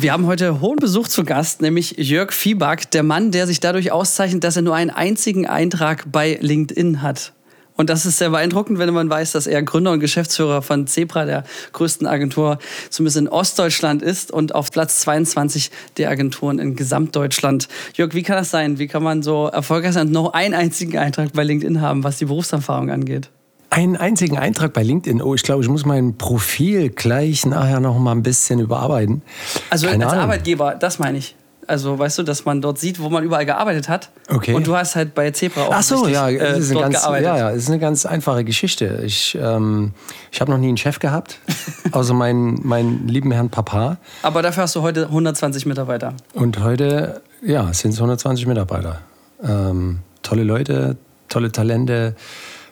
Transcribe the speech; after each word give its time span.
Wir 0.00 0.12
haben 0.12 0.26
heute 0.26 0.60
hohen 0.60 0.76
Besuch 0.76 1.08
zu 1.08 1.24
Gast, 1.24 1.60
nämlich 1.60 1.96
Jörg 1.98 2.30
Fieback, 2.30 2.88
der 2.92 3.02
Mann, 3.02 3.32
der 3.32 3.48
sich 3.48 3.58
dadurch 3.58 3.90
auszeichnet, 3.90 4.44
dass 4.44 4.54
er 4.54 4.62
nur 4.62 4.76
einen 4.76 4.90
einzigen 4.90 5.44
Eintrag 5.44 6.04
bei 6.12 6.38
LinkedIn 6.40 7.02
hat. 7.02 7.32
Und 7.74 7.90
das 7.90 8.06
ist 8.06 8.18
sehr 8.18 8.30
beeindruckend, 8.30 8.78
wenn 8.78 8.94
man 8.94 9.10
weiß, 9.10 9.32
dass 9.32 9.48
er 9.48 9.60
Gründer 9.64 9.90
und 9.90 9.98
Geschäftsführer 9.98 10.62
von 10.62 10.86
Zebra, 10.86 11.24
der 11.24 11.42
größten 11.72 12.06
Agentur, 12.06 12.58
zumindest 12.90 13.16
in 13.16 13.28
Ostdeutschland 13.28 14.00
ist 14.02 14.30
und 14.30 14.54
auf 14.54 14.70
Platz 14.70 15.00
22 15.00 15.72
der 15.96 16.10
Agenturen 16.10 16.60
in 16.60 16.76
Gesamtdeutschland. 16.76 17.66
Jörg, 17.94 18.14
wie 18.14 18.22
kann 18.22 18.36
das 18.36 18.50
sein? 18.50 18.78
Wie 18.78 18.86
kann 18.86 19.02
man 19.02 19.24
so 19.24 19.48
erfolgreich 19.48 19.94
sein 19.94 20.06
und 20.06 20.12
noch 20.12 20.32
einen 20.32 20.54
einzigen 20.54 20.96
Eintrag 20.96 21.32
bei 21.32 21.42
LinkedIn 21.42 21.80
haben, 21.80 22.04
was 22.04 22.18
die 22.18 22.26
Berufserfahrung 22.26 22.92
angeht? 22.92 23.30
Einen 23.70 23.96
einzigen 23.96 24.38
Eintrag 24.38 24.72
bei 24.72 24.82
LinkedIn. 24.82 25.20
Oh, 25.20 25.34
ich 25.34 25.42
glaube, 25.42 25.62
ich 25.62 25.68
muss 25.68 25.84
mein 25.84 26.16
Profil 26.16 26.88
gleich 26.90 27.44
nachher 27.44 27.80
noch 27.80 27.98
mal 27.98 28.12
ein 28.12 28.22
bisschen 28.22 28.60
überarbeiten. 28.60 29.22
Also 29.68 29.86
Keine 29.86 30.04
als 30.04 30.14
Ahnung. 30.14 30.24
Arbeitgeber, 30.24 30.74
das 30.74 30.98
meine 30.98 31.18
ich. 31.18 31.36
Also 31.68 31.98
weißt 31.98 32.18
du, 32.18 32.22
dass 32.22 32.46
man 32.46 32.62
dort 32.62 32.78
sieht, 32.78 32.98
wo 32.98 33.10
man 33.10 33.22
überall 33.22 33.44
gearbeitet 33.44 33.90
hat. 33.90 34.08
Okay. 34.30 34.54
Und 34.54 34.66
du 34.66 34.74
hast 34.74 34.96
halt 34.96 35.14
bei 35.14 35.30
Zebra 35.32 35.66
auch 35.66 35.74
Ach 35.74 35.82
so, 35.82 35.96
richtig, 35.96 36.14
ja, 36.14 36.28
äh, 36.28 36.58
ist 36.58 36.72
dort 36.72 36.84
ganz, 36.84 36.94
gearbeitet. 36.94 37.26
Ja, 37.26 37.36
ja, 37.36 37.50
ist 37.50 37.68
eine 37.68 37.78
ganz 37.78 38.06
einfache 38.06 38.42
Geschichte. 38.42 39.02
Ich, 39.04 39.36
ähm, 39.40 39.92
ich 40.32 40.40
habe 40.40 40.50
noch 40.50 40.56
nie 40.56 40.68
einen 40.68 40.78
Chef 40.78 40.98
gehabt, 40.98 41.38
außer 41.92 42.14
meinen, 42.14 42.66
meinen 42.66 43.06
lieben 43.06 43.30
Herrn 43.32 43.50
Papa. 43.50 43.98
Aber 44.22 44.40
dafür 44.40 44.62
hast 44.62 44.76
du 44.76 44.82
heute 44.82 45.04
120 45.08 45.66
Mitarbeiter. 45.66 46.14
Und 46.32 46.58
heute, 46.64 47.20
ja, 47.42 47.70
sind 47.74 47.90
es 47.90 47.98
120 47.98 48.46
Mitarbeiter. 48.46 49.00
Ähm, 49.44 49.98
tolle 50.22 50.44
Leute, 50.44 50.96
tolle 51.28 51.52
Talente 51.52 52.16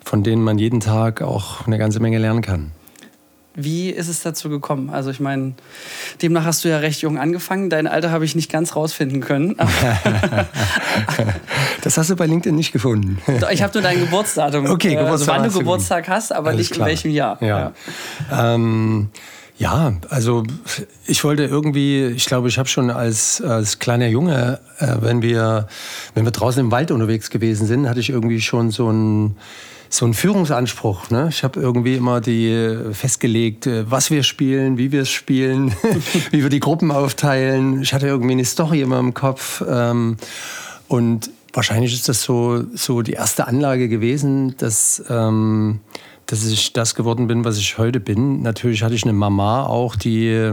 von 0.07 0.23
denen 0.23 0.43
man 0.43 0.57
jeden 0.57 0.79
Tag 0.79 1.21
auch 1.21 1.67
eine 1.67 1.79
ganze 1.79 1.99
Menge 1.99 2.19
lernen 2.19 2.41
kann. 2.41 2.71
Wie 3.57 3.91
ist 3.91 4.07
es 4.07 4.23
dazu 4.23 4.49
gekommen? 4.49 4.89
Also 4.89 5.11
ich 5.11 5.19
meine, 5.19 5.55
demnach 6.23 6.45
hast 6.45 6.65
du 6.65 6.69
ja 6.69 6.79
recht 6.79 7.03
jung 7.03 7.19
angefangen. 7.19 7.71
Dein 7.71 7.89
Alter 7.89 8.13
habe 8.13 8.25
ich 8.25 8.37
nicht 8.37 8.53
ganz 8.53 8.77
rausfinden 8.77 9.21
können. 9.21 9.57
das 11.83 11.99
hast 11.99 12.11
du 12.11 12.17
bei 12.17 12.27
LinkedIn 12.27 12.55
nicht 12.55 12.71
gefunden. 12.71 13.19
Ich 13.51 13.63
habe 13.63 13.73
nur 13.73 13.83
dein 13.83 13.99
Geburtsdatum. 13.99 14.67
Okay, 14.71 14.95
Geburtstag. 14.95 15.11
Also 15.11 15.27
wann 15.27 15.43
du 15.43 15.59
Geburtstag 15.59 16.09
hast, 16.09 16.33
aber 16.33 16.51
Alles 16.51 16.59
nicht 16.59 16.73
klar. 16.75 16.87
in 16.87 16.91
welchem 16.91 17.11
Jahr. 17.11 17.43
Ja. 17.43 17.73
ja. 18.31 18.55
Ähm, 18.55 19.09
ja, 19.59 19.95
also 20.11 20.45
ich 21.07 21.25
wollte 21.25 21.45
irgendwie, 21.45 22.05
ich 22.09 22.27
glaube, 22.27 22.49
ich 22.49 22.59
habe 22.59 22.69
schon 22.69 22.91
als, 22.91 23.41
als 23.41 23.81
kleiner 23.81 24.07
Junge, 24.07 24.61
äh, 24.79 24.97
wenn, 25.01 25.23
wir, 25.23 25.67
wenn 26.15 26.25
wir 26.25 26.31
draußen 26.31 26.61
im 26.61 26.71
Wald 26.71 26.91
unterwegs 26.91 27.31
gewesen 27.31 27.67
sind, 27.67 27.89
hatte 27.89 28.01
ich 28.01 28.11
irgendwie 28.11 28.41
schon 28.41 28.71
so 28.71 28.93
ein 28.93 29.37
so 29.89 30.07
ein 30.07 30.15
Führungsanspruch. 30.15 31.11
Ne? 31.11 31.29
Ich 31.31 31.45
habe 31.45 31.61
irgendwie 31.61 31.97
immer 31.97 32.21
die 32.21 32.51
äh, 32.51 32.93
festgelegt, 32.93 33.67
äh, 33.67 33.91
was 33.91 34.11
wir 34.11 34.23
spielen, 34.23 34.79
wie 34.79 34.93
wir 34.93 35.03
es 35.03 35.11
spielen, 35.11 35.75
wie 36.31 36.43
wir 36.43 36.51
die 36.51 36.61
Gruppen 36.61 36.91
aufteilen. 36.91 37.83
Ich 37.83 37.93
hatte 37.93 38.07
irgendwie 38.07 38.33
eine 38.33 38.45
Story 38.45 38.83
immer 38.83 38.99
im 38.99 39.15
Kopf. 39.15 39.63
Ähm, 39.69 40.17
und 40.89 41.31
wahrscheinlich 41.53 41.95
ist 41.95 42.09
das 42.09 42.23
so, 42.23 42.65
so 42.75 43.03
die 43.03 43.13
erste 43.13 43.47
Anlage 43.47 43.89
gewesen, 43.89 44.57
dass 44.59 45.03
ähm, 45.09 45.81
dass 46.27 46.45
ich 46.45 46.73
das 46.73 46.95
geworden 46.95 47.29
bin, 47.29 47.45
was 47.45 47.57
ich 47.57 47.79
heute 47.79 48.01
bin. 48.01 48.43
Natürlich 48.43 48.83
hatte 48.83 48.95
ich 48.95 49.05
eine 49.05 49.13
Mama 49.13 49.65
auch, 49.65 49.95
die 49.95 50.53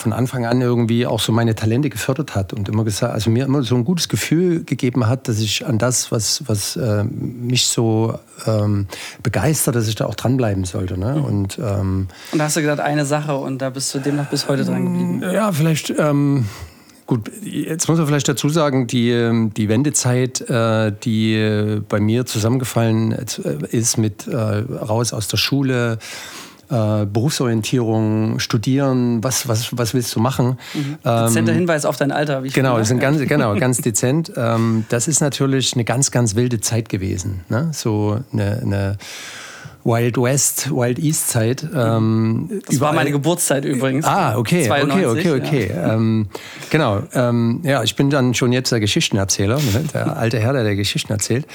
von 0.00 0.12
Anfang 0.12 0.46
an 0.46 0.60
irgendwie 0.60 1.06
auch 1.06 1.20
so 1.20 1.32
meine 1.32 1.54
Talente 1.54 1.90
gefördert 1.90 2.34
hat 2.34 2.52
und 2.52 2.68
immer 2.68 2.84
gesagt, 2.84 3.12
also 3.12 3.30
mir 3.30 3.44
immer 3.44 3.62
so 3.62 3.74
ein 3.74 3.84
gutes 3.84 4.08
Gefühl 4.08 4.64
gegeben 4.64 5.06
hat, 5.06 5.28
dass 5.28 5.38
ich 5.40 5.66
an 5.66 5.78
das, 5.78 6.10
was, 6.10 6.42
was 6.46 6.76
äh, 6.76 7.04
mich 7.04 7.66
so 7.66 8.18
ähm, 8.46 8.86
begeistert, 9.22 9.76
dass 9.76 9.88
ich 9.88 9.94
da 9.94 10.06
auch 10.06 10.14
dranbleiben 10.14 10.64
sollte. 10.64 10.98
Ne? 10.98 11.16
Mhm. 11.16 11.24
Und, 11.24 11.58
ähm, 11.58 12.08
und 12.32 12.38
da 12.38 12.44
hast 12.44 12.56
du 12.56 12.60
gesagt, 12.60 12.80
eine 12.80 13.04
Sache 13.04 13.36
und 13.36 13.60
da 13.60 13.70
bist 13.70 13.94
du 13.94 13.98
demnach 13.98 14.28
bis 14.28 14.48
heute 14.48 14.64
dran 14.64 14.84
geblieben. 14.84 15.22
Ja, 15.22 15.52
vielleicht. 15.52 15.90
Ähm, 15.98 16.46
Gut, 17.06 17.28
jetzt 17.42 17.88
muss 17.88 17.98
man 17.98 18.06
vielleicht 18.06 18.28
dazu 18.28 18.48
sagen, 18.48 18.86
die, 18.86 19.10
ähm, 19.10 19.52
die 19.52 19.68
Wendezeit, 19.68 20.48
äh, 20.48 20.92
die 20.92 21.80
bei 21.88 21.98
mir 21.98 22.24
zusammengefallen 22.24 23.10
äh, 23.10 23.26
ist 23.72 23.98
mit 23.98 24.28
äh, 24.28 24.36
raus 24.36 25.12
aus 25.12 25.26
der 25.26 25.36
Schule, 25.36 25.98
Berufsorientierung, 26.70 28.38
Studieren, 28.38 29.24
was, 29.24 29.48
was, 29.48 29.76
was 29.76 29.92
willst 29.92 30.14
du 30.14 30.20
machen? 30.20 30.58
Mhm. 30.74 30.98
Dezenter 31.04 31.52
ähm, 31.52 31.58
Hinweis 31.58 31.84
auf 31.84 31.96
dein 31.96 32.12
Alter. 32.12 32.44
Wie 32.44 32.48
ich 32.48 32.54
genau, 32.54 32.78
das 32.78 32.90
ist 32.90 33.00
ganz, 33.00 33.20
genau, 33.26 33.56
ganz 33.56 33.78
dezent. 33.82 34.32
Ähm, 34.36 34.84
das 34.88 35.08
ist 35.08 35.20
natürlich 35.20 35.74
eine 35.74 35.84
ganz, 35.84 36.10
ganz 36.10 36.36
wilde 36.36 36.60
Zeit 36.60 36.88
gewesen. 36.88 37.40
Ne? 37.48 37.70
So 37.72 38.20
eine, 38.32 38.60
eine 38.62 38.98
Wild 39.84 40.18
West, 40.18 40.70
Wild 40.70 40.98
East 40.98 41.28
Zeit. 41.28 41.66
Ähm, 41.74 42.60
das 42.66 42.80
war 42.80 42.92
meine 42.92 43.10
Geburtszeit 43.10 43.64
übrigens. 43.64 44.04
Ah, 44.04 44.36
okay, 44.36 44.66
92, 44.66 45.06
okay, 45.06 45.30
okay, 45.30 45.40
okay. 45.40 45.72
Ja. 45.74 45.94
Ähm, 45.94 46.28
genau. 46.70 47.02
Ähm, 47.14 47.60
ja, 47.62 47.82
ich 47.82 47.96
bin 47.96 48.10
dann 48.10 48.34
schon 48.34 48.52
jetzt 48.52 48.72
der 48.72 48.80
Geschichtenerzähler, 48.80 49.56
ne? 49.56 49.84
der 49.94 50.16
alte 50.16 50.38
Herr, 50.38 50.52
der, 50.52 50.64
der 50.64 50.76
Geschichten 50.76 51.12
erzählt. 51.12 51.46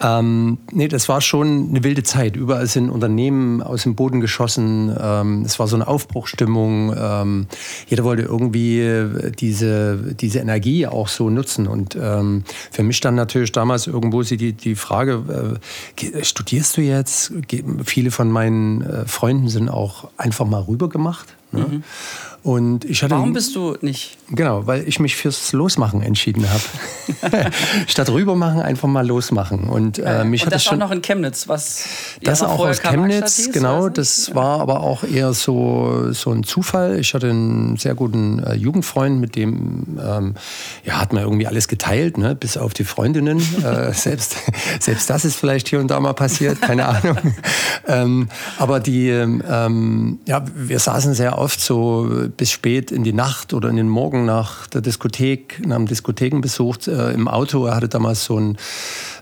Ähm, 0.00 0.58
nee, 0.70 0.88
das 0.88 1.08
war 1.08 1.20
schon 1.20 1.70
eine 1.70 1.82
wilde 1.82 2.02
Zeit. 2.02 2.36
Überall 2.36 2.66
sind 2.66 2.90
Unternehmen 2.90 3.62
aus 3.62 3.82
dem 3.82 3.94
Boden 3.94 4.20
geschossen. 4.20 4.94
Ähm, 4.98 5.42
es 5.44 5.58
war 5.58 5.66
so 5.66 5.76
eine 5.76 5.88
Aufbruchstimmung. 5.88 6.94
Ähm, 6.96 7.46
jeder 7.88 8.04
wollte 8.04 8.22
irgendwie 8.22 9.32
diese, 9.38 10.14
diese 10.14 10.38
Energie 10.38 10.86
auch 10.86 11.08
so 11.08 11.30
nutzen. 11.30 11.66
Und 11.66 11.96
ähm, 12.00 12.44
für 12.70 12.82
mich 12.82 13.00
dann 13.00 13.14
natürlich 13.14 13.52
damals 13.52 13.86
irgendwo 13.86 14.22
die, 14.22 14.52
die 14.52 14.74
Frage, 14.74 15.58
äh, 16.00 16.24
studierst 16.24 16.76
du 16.76 16.82
jetzt? 16.82 17.32
Viele 17.84 18.10
von 18.10 18.30
meinen 18.30 18.82
äh, 18.82 19.06
Freunden 19.06 19.48
sind 19.48 19.68
auch 19.68 20.08
einfach 20.16 20.46
mal 20.46 20.62
rüber 20.62 20.88
gemacht. 20.88 21.34
Ne? 21.52 21.60
Mhm. 21.60 21.84
Und 22.42 22.84
ich 22.84 23.02
hatte, 23.02 23.14
Warum 23.14 23.32
bist 23.32 23.56
du 23.56 23.76
nicht? 23.80 24.16
Genau, 24.30 24.66
weil 24.66 24.86
ich 24.86 25.00
mich 25.00 25.16
fürs 25.16 25.52
Losmachen 25.52 26.02
entschieden 26.02 26.46
habe. 26.48 27.50
Statt 27.86 28.10
rübermachen, 28.10 28.60
einfach 28.60 28.88
mal 28.88 29.06
losmachen. 29.06 29.64
Und, 29.64 29.98
äh, 29.98 30.24
mich 30.24 30.44
und 30.44 30.52
das 30.52 30.66
war 30.66 30.76
noch 30.76 30.90
in 30.90 31.02
Chemnitz, 31.02 31.48
was 31.48 31.84
Das 32.22 32.42
auch 32.42 32.60
aus 32.60 32.80
Chemnitz, 32.80 33.36
hieß, 33.36 33.52
genau. 33.52 33.88
Das 33.88 34.28
ja. 34.28 34.34
war 34.34 34.60
aber 34.60 34.80
auch 34.80 35.02
eher 35.02 35.32
so, 35.32 36.12
so 36.12 36.30
ein 36.30 36.44
Zufall. 36.44 36.98
Ich 37.00 37.14
hatte 37.14 37.30
einen 37.30 37.76
sehr 37.76 37.94
guten 37.94 38.38
äh, 38.42 38.54
Jugendfreund, 38.54 39.20
mit 39.20 39.34
dem 39.34 39.98
ähm, 40.00 40.34
ja, 40.84 41.00
hat 41.00 41.12
man 41.12 41.22
irgendwie 41.22 41.46
alles 41.46 41.66
geteilt, 41.66 42.18
ne? 42.18 42.34
bis 42.34 42.56
auf 42.56 42.72
die 42.72 42.84
Freundinnen. 42.84 43.38
äh, 43.64 43.92
selbst, 43.92 44.36
selbst 44.80 45.10
das 45.10 45.24
ist 45.24 45.36
vielleicht 45.36 45.68
hier 45.68 45.80
und 45.80 45.90
da 45.90 45.98
mal 45.98 46.12
passiert, 46.12 46.60
keine 46.60 46.86
Ahnung. 46.86 47.18
ähm, 47.86 48.28
aber 48.58 48.80
die, 48.80 49.08
ähm, 49.08 50.20
ja, 50.26 50.44
wir 50.54 50.78
saßen 50.78 51.14
sehr 51.14 51.38
oft 51.38 51.60
so 51.60 52.27
bis 52.36 52.50
spät 52.50 52.90
in 52.90 53.04
die 53.04 53.12
Nacht 53.12 53.54
oder 53.54 53.68
in 53.68 53.76
den 53.76 53.88
Morgen 53.88 54.24
nach 54.24 54.66
der 54.66 54.80
Diskothek, 54.80 55.66
nach 55.66 55.76
dem 55.76 55.86
Diskothekenbesuch 55.86 56.86
äh, 56.86 57.14
im 57.14 57.28
Auto. 57.28 57.66
Er 57.66 57.76
hatte 57.76 57.88
damals 57.88 58.24
so 58.24 58.38
ein 58.38 58.56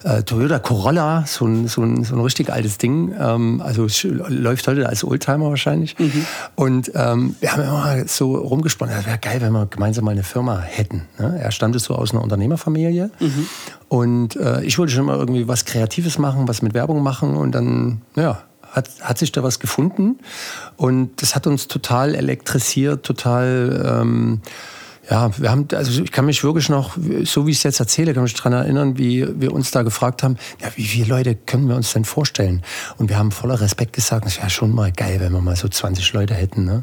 äh, 0.04 0.22
Toyota 0.22 0.58
Corolla, 0.58 1.24
so 1.26 1.46
ein, 1.46 1.68
so, 1.68 1.82
ein, 1.82 2.04
so 2.04 2.14
ein 2.14 2.20
richtig 2.20 2.50
altes 2.50 2.78
Ding. 2.78 3.14
Ähm, 3.18 3.62
also 3.64 3.86
läuft 4.28 4.68
heute 4.68 4.88
als 4.88 5.04
Oldtimer 5.04 5.50
wahrscheinlich. 5.50 5.98
Mhm. 5.98 6.26
Und 6.54 6.92
ähm, 6.94 7.36
wir 7.40 7.52
haben 7.52 7.62
immer 7.62 8.08
so 8.08 8.36
rumgesponnen, 8.36 8.96
es 8.98 9.06
wäre 9.06 9.18
geil, 9.18 9.40
wenn 9.40 9.52
wir 9.52 9.66
gemeinsam 9.66 10.04
mal 10.04 10.12
eine 10.12 10.22
Firma 10.22 10.60
hätten. 10.60 11.02
Ne? 11.18 11.38
Er 11.40 11.50
stammte 11.50 11.78
so 11.78 11.94
aus 11.94 12.12
einer 12.12 12.22
Unternehmerfamilie. 12.22 13.10
Mhm. 13.20 13.46
Und 13.88 14.36
äh, 14.36 14.62
ich 14.64 14.78
wollte 14.78 14.92
schon 14.92 15.06
mal 15.06 15.16
irgendwie 15.16 15.48
was 15.48 15.64
Kreatives 15.64 16.18
machen, 16.18 16.48
was 16.48 16.62
mit 16.62 16.74
Werbung 16.74 17.02
machen. 17.02 17.36
Und 17.36 17.52
dann, 17.52 18.02
ja, 18.16 18.42
hat, 18.76 18.88
hat 19.00 19.18
sich 19.18 19.32
da 19.32 19.42
was 19.42 19.58
gefunden? 19.58 20.18
Und 20.76 21.22
das 21.22 21.34
hat 21.34 21.46
uns 21.46 21.66
total 21.66 22.14
elektrisiert, 22.14 23.04
total 23.04 24.00
ähm, 24.02 24.40
ja, 25.08 25.30
wir 25.38 25.50
haben, 25.50 25.68
also 25.72 26.02
ich 26.02 26.10
kann 26.10 26.26
mich 26.26 26.42
wirklich 26.42 26.68
noch, 26.68 26.96
so 27.24 27.46
wie 27.46 27.52
ich 27.52 27.58
es 27.58 27.62
jetzt 27.62 27.78
erzähle, 27.78 28.12
kann 28.12 28.24
mich 28.24 28.34
daran 28.34 28.52
erinnern, 28.52 28.98
wie 28.98 29.26
wir 29.40 29.52
uns 29.52 29.70
da 29.70 29.82
gefragt 29.82 30.24
haben, 30.24 30.36
ja, 30.60 30.68
wie 30.74 30.84
viele 30.84 31.06
Leute 31.06 31.36
können 31.36 31.68
wir 31.68 31.76
uns 31.76 31.92
denn 31.92 32.04
vorstellen? 32.04 32.62
Und 32.96 33.08
wir 33.08 33.16
haben 33.16 33.30
voller 33.30 33.60
Respekt 33.60 33.92
gesagt, 33.92 34.26
es 34.26 34.38
wäre 34.38 34.50
schon 34.50 34.74
mal 34.74 34.90
geil, 34.90 35.20
wenn 35.20 35.32
wir 35.32 35.40
mal 35.40 35.54
so 35.54 35.68
20 35.68 36.12
Leute 36.12 36.34
hätten. 36.34 36.64
Ne? 36.64 36.82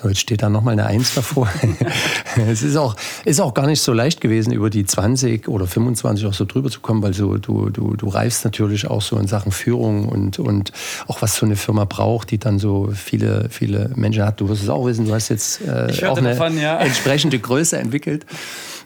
So, 0.00 0.08
jetzt 0.08 0.20
steht 0.20 0.42
da 0.42 0.48
nochmal 0.48 0.74
eine 0.74 0.86
Eins 0.86 1.14
davor. 1.14 1.48
es 2.48 2.62
ist 2.62 2.76
auch, 2.76 2.94
ist 3.24 3.40
auch 3.40 3.54
gar 3.54 3.66
nicht 3.66 3.82
so 3.82 3.92
leicht 3.92 4.20
gewesen, 4.20 4.52
über 4.52 4.70
die 4.70 4.86
20 4.86 5.48
oder 5.48 5.66
25 5.66 6.26
auch 6.26 6.34
so 6.34 6.44
drüber 6.44 6.70
zu 6.70 6.80
kommen, 6.80 7.02
weil 7.02 7.12
so, 7.12 7.38
du, 7.38 7.70
du, 7.70 7.96
du 7.96 8.08
reifst 8.08 8.44
natürlich 8.44 8.86
auch 8.86 9.02
so 9.02 9.18
in 9.18 9.26
Sachen 9.26 9.50
Führung 9.50 10.08
und, 10.08 10.38
und 10.38 10.70
auch 11.08 11.22
was 11.22 11.34
so 11.36 11.44
eine 11.44 11.56
Firma 11.56 11.86
braucht, 11.86 12.30
die 12.30 12.38
dann 12.38 12.60
so 12.60 12.90
viele, 12.94 13.48
viele 13.50 13.90
Menschen 13.96 14.24
hat. 14.24 14.40
Du 14.40 14.48
wirst 14.48 14.62
es 14.62 14.68
auch 14.68 14.86
wissen, 14.86 15.06
du 15.06 15.14
hast 15.14 15.28
jetzt 15.28 15.60
äh, 15.62 16.06
auch 16.06 16.18
eine 16.18 16.30
davon, 16.30 16.56
ja. 16.56 16.78
entsprechende 16.78 17.40
Größe 17.40 17.63
Größe 17.64 17.78
entwickelt. 17.78 18.26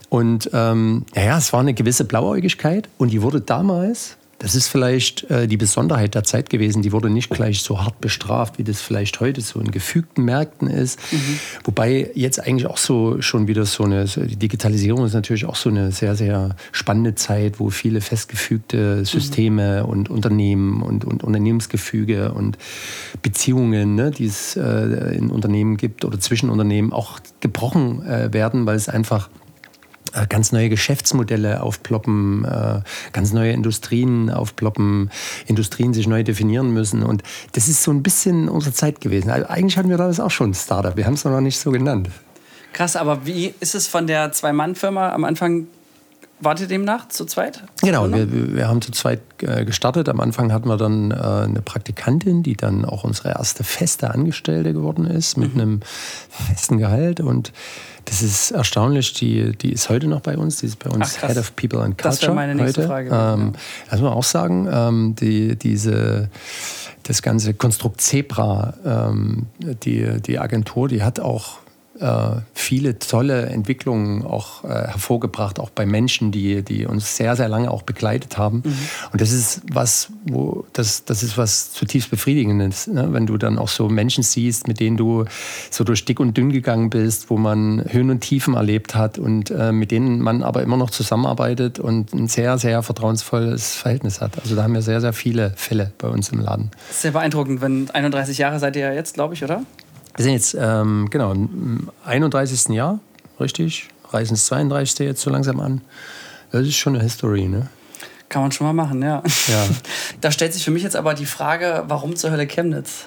Und 0.09 0.51
ähm, 0.53 1.05
naja, 1.15 1.37
es 1.37 1.53
war 1.53 1.61
eine 1.61 1.75
gewisse 1.75 2.05
Blauäugigkeit 2.05 2.89
und 2.97 3.13
die 3.13 3.21
wurde 3.21 3.41
damals 3.41 4.17
Das 4.39 4.55
ist 4.55 4.69
vielleicht 4.69 5.29
äh, 5.31 5.49
die 5.49 5.57
Besonderheit 5.57 6.15
der 6.15 6.23
Zeit 6.23 6.49
gewesen. 6.49 6.83
Die 6.83 6.93
wurde 6.93 7.11
nicht 7.11 7.29
gleich 7.29 7.63
so 7.63 7.83
hart 7.83 8.01
bestraft, 8.01 8.59
wie 8.59 8.65
das 8.65 8.81
vielleicht 8.81 9.19
heute 9.19 9.41
so 9.41 9.59
in 9.59 9.73
gefügten 9.73 10.25
Märkten 10.25 10.71
ist. 10.71 11.01
Mhm. 11.11 11.39
Wobei 11.65 12.11
jetzt 12.15 12.41
eigentlich 12.41 12.67
auch 12.67 12.77
so 12.77 13.21
schon 13.21 13.49
wieder 13.49 13.67
so 13.67 13.83
eine, 13.83 14.05
die 14.05 14.37
Digitalisierung 14.37 15.05
ist 15.05 15.15
natürlich 15.15 15.45
auch 15.45 15.57
so 15.57 15.71
eine 15.71 15.91
sehr, 15.91 16.15
sehr 16.15 16.55
spannende 16.71 17.17
Zeit, 17.17 17.59
wo 17.59 17.71
viele 17.71 18.01
festgefügte 18.01 19.05
Systeme 19.05 19.83
mhm. 19.83 19.89
und 19.89 20.11
Unternehmen 20.11 20.83
und, 20.83 21.05
und 21.05 21.25
Unternehmensgefüge 21.25 22.33
und 22.33 22.59
Beziehungen, 23.23 23.97
ne, 23.97 24.13
die 24.13 24.27
es 24.27 24.57
äh, 24.57 25.17
in 25.17 25.31
Unternehmen 25.31 25.77
gibt 25.77 26.05
oder 26.05 26.21
zwischen 26.21 26.49
Unternehmen 26.49 26.93
auch 26.93 27.19
gebrochen 27.41 28.07
äh, 28.07 28.33
werden, 28.33 28.67
weil 28.67 28.77
es 28.77 28.89
einfach 28.89 29.31
ganz 30.29 30.53
neue 30.53 30.69
Geschäftsmodelle 30.69 31.63
aufploppen, 31.63 32.45
äh, 32.45 32.81
ganz 33.13 33.33
neue 33.33 33.53
Industrien 33.53 34.31
aufploppen, 34.31 35.11
Industrien 35.47 35.95
sich 35.95 36.07
neu 36.07 36.23
definieren 36.25 36.73
müssen. 36.73 37.03
Und 37.03 37.23
das 37.53 37.69
ist 37.69 37.83
so 37.83 37.91
ein 37.91 38.03
bisschen 38.03 38.49
unsere 38.49 38.75
Zeit 38.75 39.01
gewesen. 39.01 39.31
Also 39.31 39.47
eigentlich 39.49 39.77
hatten 39.79 39.91
wir 39.91 39.97
damals 39.97 40.21
auch 40.21 40.31
schon 40.31 40.51
ein 40.51 40.55
Startup. 40.55 40.97
Wir 40.97 41.07
haben 41.07 41.15
es 41.15 41.25
noch 41.25 41.41
nicht 41.41 41.59
so 41.59 41.71
genannt. 41.71 42.11
Krass, 42.73 42.97
aber 42.97 43.27
wie 43.27 43.55
ist 43.61 43.75
es 43.75 43.89
von 43.89 44.07
der 44.07 44.33
Zwei-Mann-Firma 44.33 45.13
am 45.13 45.25
Anfang? 45.25 45.67
Wart 46.41 46.61
ihr 46.61 46.69
demnach 46.69 47.09
zu 47.09 47.25
zweit? 47.25 47.65
Genau, 47.83 48.11
wir, 48.11 48.55
wir, 48.55 48.69
haben 48.69 48.81
zu 48.81 48.93
zweit 48.93 49.21
äh, 49.43 49.65
gestartet. 49.65 50.09
Am 50.09 50.21
Anfang 50.21 50.53
hatten 50.53 50.69
wir 50.69 50.77
dann 50.77 51.13
eine 51.13 51.63
Praktikantin, 51.63 52.43
die 52.43 52.57
dann 52.57 52.85
auch 52.85 53.05
unsere 53.05 53.31
erste 53.31 53.65
feste 53.65 54.11
Angestellte 54.11 54.73
geworden 54.73 55.07
ist, 55.07 55.37
mit 55.37 55.55
mhm. 55.55 55.61
einem 55.61 55.81
festen 56.29 56.79
Gehalt. 56.79 57.21
Und 57.21 57.53
das 58.05 58.23
ist 58.23 58.53
erstaunlich. 58.53 59.13
Die, 59.15 59.53
die 59.57 59.73
ist 59.73 59.89
heute 59.89 60.07
noch 60.07 60.21
bei 60.21 60.37
uns. 60.37 60.59
Die 60.59 60.67
ist 60.67 60.79
bei 60.79 60.91
uns 60.91 61.19
Ach, 61.19 61.29
Head 61.29 61.39
of 61.39 61.55
People 61.57 61.81
and 61.81 61.99
Culture. 61.99 62.15
Das 62.15 62.23
wäre 62.23 62.35
meine 62.35 62.55
nächste 62.55 62.83
heute. 62.83 62.89
Frage. 62.89 63.41
Ähm, 63.43 63.53
Das 63.91 64.01
muss 64.01 64.09
man 64.09 64.19
auch 64.19 64.25
sagen. 64.25 64.69
Ähm, 64.71 65.15
die, 65.17 65.57
diese, 65.57 66.31
das 67.03 67.23
ganze 67.23 67.55
Konstrukt 67.55 68.01
Zebra, 68.01 68.75
ähm, 68.85 69.47
die, 69.59 70.21
die 70.23 70.39
Agentur, 70.39 70.89
die 70.89 71.03
hat 71.03 71.21
auch 71.21 71.59
äh, 71.59 71.68
viele 72.55 72.99
tolle 72.99 73.47
Entwicklungen 73.47 74.25
auch 74.25 74.65
äh, 74.65 74.69
hervorgebracht, 74.69 75.59
auch 75.59 75.71
bei 75.71 75.87
Menschen, 75.87 76.31
die, 76.31 76.63
die 76.63 76.87
uns 76.87 77.17
sehr, 77.17 77.35
sehr 77.37 77.49
lange 77.49 77.71
auch 77.71 77.83
begleitet 77.83 78.39
haben. 78.39 78.63
Mhm. 78.65 78.79
Und 79.13 79.21
das 79.21 79.33
ist 79.33 79.63
was, 79.73 80.11
wo 80.25 80.65
das, 80.73 81.05
das 81.05 81.23
ist 81.23 81.37
was 81.37 81.73
zutiefst 81.73 82.11
Befriedigendes, 82.11 82.87
ne? 82.87 83.09
wenn 83.13 83.27
du 83.27 83.37
dann 83.37 83.59
auch 83.59 83.69
so 83.69 83.89
Menschen 83.89 84.23
siehst, 84.23 84.69
mit 84.69 84.81
denen 84.81 84.97
du 84.97 85.25
so 85.71 85.85
durch 85.85 86.05
dick 86.05 86.21
und 86.21 86.37
dünn 86.37 86.53
gegangen 86.53 86.91
bist, 86.91 87.31
wo 87.31 87.37
man 87.37 87.85
Höhen 87.89 88.11
und 88.11 88.21
Tiefen 88.21 88.55
erlebt 88.55 88.95
hat 88.95 89.19
und 89.19 89.51
äh, 89.51 89.73
mit 89.73 89.91
denen 89.91 90.21
man 90.21 90.43
aber 90.43 90.63
immer 90.63 90.77
noch 90.77 90.91
zusammenarbeitet 90.91 91.79
und 91.79 92.13
ein 92.13 92.29
sehr, 92.29 92.59
sehr 92.59 92.83
vertrauensvolles 92.83 93.75
Verhältnis 93.75 94.21
hat. 94.21 94.39
Also 94.41 94.55
da 94.55 94.63
haben 94.63 94.75
wir 94.75 94.83
sehr, 94.83 95.01
sehr 95.01 95.13
viele 95.13 95.53
Fälle 95.57 95.93
bei 95.99 96.09
uns 96.09 96.31
im 96.31 96.41
Laden. 96.41 96.71
Sehr 96.91 97.11
beeindruckend, 97.11 97.61
wenn 97.61 97.91
31 97.91 98.39
Jahre 98.39 98.59
seid 98.59 98.77
ihr 98.77 98.83
ja 98.83 98.93
jetzt, 98.93 99.15
glaube 99.15 99.35
ich, 99.35 99.43
oder? 99.43 99.63
Wir 100.19 100.25
sind 100.25 100.33
jetzt 100.33 100.57
ähm, 100.59 101.07
genau 101.11 101.31
im 101.31 101.91
31. 102.05 102.75
Jahr, 102.75 102.99
richtig? 103.39 103.87
Reisen 104.11 104.35
das 104.35 104.47
32. 104.47 105.07
jetzt 105.07 105.21
so 105.21 105.31
langsam 105.31 105.61
an. 105.61 105.81
Das 106.51 106.63
ist 106.63 106.75
schon 106.75 106.97
eine 106.97 107.05
History, 107.05 107.47
ne? 107.47 107.69
Kann 108.29 108.43
man 108.43 108.51
schon 108.51 108.67
mal 108.67 108.73
machen, 108.73 109.01
ja. 109.01 109.23
ja. 109.47 109.67
Da 110.21 110.33
stellt 110.33 110.53
sich 110.55 110.65
für 110.65 110.73
mich 110.73 110.83
jetzt 110.83 110.97
aber 110.97 111.15
die 111.15 111.25
Frage, 111.25 111.85
warum 111.87 112.17
zur 112.17 112.33
Hölle 112.33 112.49
Chemnitz? 112.49 113.07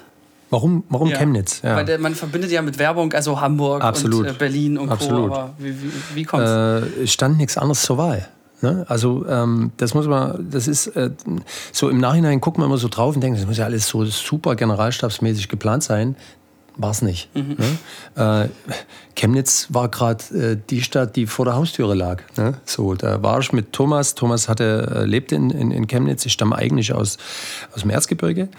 Warum, 0.52 0.86
warum 0.88 1.10
ja. 1.10 1.18
Chemnitz? 1.18 1.62
Ja. 1.64 1.76
Weil 1.76 1.84
der, 1.84 2.00
man 2.00 2.16
verbindet 2.16 2.50
ja 2.50 2.62
mit 2.62 2.80
Werbung, 2.80 3.12
also 3.12 3.42
Hamburg 3.42 3.84
Absolut. 3.84 4.22
und 4.22 4.28
äh, 4.28 4.34
Berlin 4.34 4.78
und 4.78 4.90
Absolut. 4.90 5.32
Co. 5.32 5.36
Aber 5.36 5.54
wie, 5.58 5.76
wie, 5.84 5.92
wie 6.14 6.24
kommt 6.24 6.44
es? 6.44 6.50
Äh, 6.50 7.08
stand 7.08 7.38
nichts 7.38 7.58
anderes 7.58 7.82
zur 7.82 7.98
Wahl. 7.98 8.26
Ne? 8.62 8.86
Also 8.88 9.26
ähm, 9.28 9.74
das 9.76 9.94
muss 9.94 10.08
man, 10.08 10.50
das 10.50 10.70
ist 10.70 10.88
äh, 10.88 11.10
so 11.74 11.90
im 11.90 11.98
Nachhinein 11.98 12.40
guckt 12.40 12.58
man 12.58 12.68
immer 12.68 12.78
so 12.78 12.88
drauf 12.88 13.16
und 13.16 13.22
denkt, 13.22 13.38
das 13.38 13.46
muss 13.46 13.58
ja 13.58 13.66
alles 13.66 13.88
so 13.88 14.06
super 14.06 14.56
generalstabsmäßig 14.56 15.50
geplant 15.50 15.84
sein 15.84 16.16
war 16.82 16.92
es 16.92 17.02
nicht. 17.02 17.30
Mhm. 17.36 17.58
Ne? 17.58 18.46
Äh, 18.46 18.50
Chemnitz 19.16 19.68
war 19.70 19.90
gerade 19.90 20.24
äh, 20.34 20.58
die 20.70 20.82
Stadt, 20.82 21.16
die 21.16 21.28
vor 21.28 21.46
der 21.46 21.56
Haustüre 21.56 21.94
lag. 21.96 22.24
Ne? 22.38 22.56
So, 22.66 22.96
da 22.96 23.22
war 23.22 23.40
ich 23.40 23.54
mit 23.54 23.74
Thomas. 23.74 24.16
Thomas 24.16 24.50
hatte, 24.50 24.92
äh, 24.96 25.06
lebte 25.06 25.36
in, 25.36 25.50
in, 25.50 25.72
in 25.72 25.88
Chemnitz. 25.88 26.26
Ich 26.26 26.34
stamme 26.34 26.56
eigentlich 26.56 26.94
aus, 26.94 27.18
aus 27.74 27.82
dem 27.82 27.90
Erzgebirge. 27.90 28.50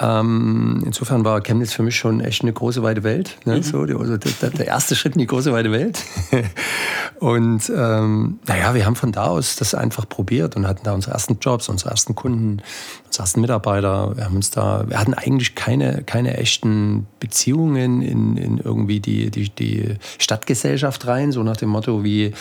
Ähm, 0.00 0.82
insofern 0.84 1.24
war 1.24 1.40
Chemnitz 1.40 1.72
für 1.72 1.82
mich 1.82 1.96
schon 1.96 2.20
echt 2.20 2.42
eine 2.42 2.52
große 2.52 2.82
weite 2.82 3.04
Welt. 3.04 3.36
Ne? 3.44 3.56
Mhm. 3.56 3.62
So, 3.62 3.80
also 3.80 4.16
der, 4.16 4.50
der, 4.50 4.66
erste 4.66 4.96
Schritt 4.96 5.14
in 5.14 5.20
die 5.20 5.26
große 5.26 5.52
weite 5.52 5.70
Welt. 5.70 6.02
und 7.20 7.70
ähm, 7.74 8.38
naja, 8.46 8.74
wir 8.74 8.86
haben 8.86 8.96
von 8.96 9.12
da 9.12 9.26
aus 9.26 9.56
das 9.56 9.74
einfach 9.74 10.08
probiert 10.08 10.56
und 10.56 10.66
hatten 10.66 10.82
da 10.82 10.92
unsere 10.92 11.12
ersten 11.12 11.38
Jobs, 11.40 11.68
unsere 11.68 11.90
ersten 11.90 12.14
Kunden, 12.14 12.62
unsere 13.06 13.22
ersten 13.22 13.40
Mitarbeiter. 13.40 14.16
Wir 14.16 14.24
haben 14.24 14.36
uns 14.36 14.50
da, 14.50 14.84
wir 14.88 14.98
hatten 14.98 15.14
eigentlich 15.14 15.54
keine, 15.54 16.02
keine 16.04 16.36
echten 16.36 17.06
Beziehungen 17.20 18.02
in, 18.02 18.36
in 18.36 18.58
irgendwie 18.58 19.00
die, 19.00 19.30
die, 19.30 19.50
die 19.50 19.96
Stadtgesellschaft 20.18 21.06
rein, 21.06 21.32
so 21.32 21.42
nach 21.42 21.56
dem 21.56 21.68
Motto 21.68 22.02
wie 22.02 22.32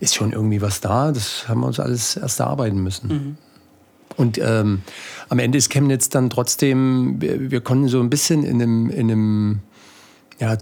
ist 0.00 0.14
schon 0.14 0.32
irgendwie 0.32 0.62
was 0.62 0.80
da. 0.80 1.12
Das 1.12 1.48
haben 1.48 1.60
wir 1.60 1.66
uns 1.66 1.80
alles 1.80 2.16
erst 2.16 2.40
erarbeiten 2.40 2.82
müssen. 2.82 3.08
Mhm. 3.08 3.36
Und 4.18 4.36
ähm, 4.38 4.82
am 5.28 5.38
Ende 5.38 5.56
ist 5.58 5.70
Chemnitz 5.70 6.08
dann 6.08 6.28
trotzdem, 6.28 7.20
wir, 7.20 7.52
wir, 7.52 7.60
konnten 7.60 7.86
so 7.86 8.00
ein 8.00 8.10
bisschen 8.10 8.42
in 8.42 8.60
einem, 8.60 8.90
in 8.90 9.10
einem 9.10 9.60
ja, 10.40 10.58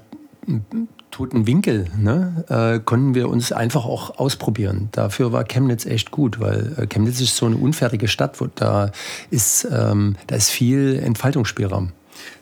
toten 1.10 1.46
Winkel, 1.46 1.86
ne, 1.96 2.44
äh, 2.48 2.84
konnten 2.84 3.14
wir 3.14 3.30
uns 3.30 3.52
einfach 3.52 3.86
auch 3.86 4.18
ausprobieren. 4.18 4.90
Dafür 4.92 5.32
war 5.32 5.44
Chemnitz 5.44 5.86
echt 5.86 6.10
gut, 6.10 6.38
weil 6.38 6.74
äh, 6.76 6.86
Chemnitz 6.86 7.18
ist 7.22 7.34
so 7.34 7.46
eine 7.46 7.56
unfertige 7.56 8.08
Stadt, 8.08 8.42
wo 8.42 8.48
da 8.54 8.92
ist, 9.30 9.66
ähm, 9.72 10.16
da 10.26 10.36
ist 10.36 10.50
viel 10.50 11.00
Entfaltungsspielraum. 11.02 11.92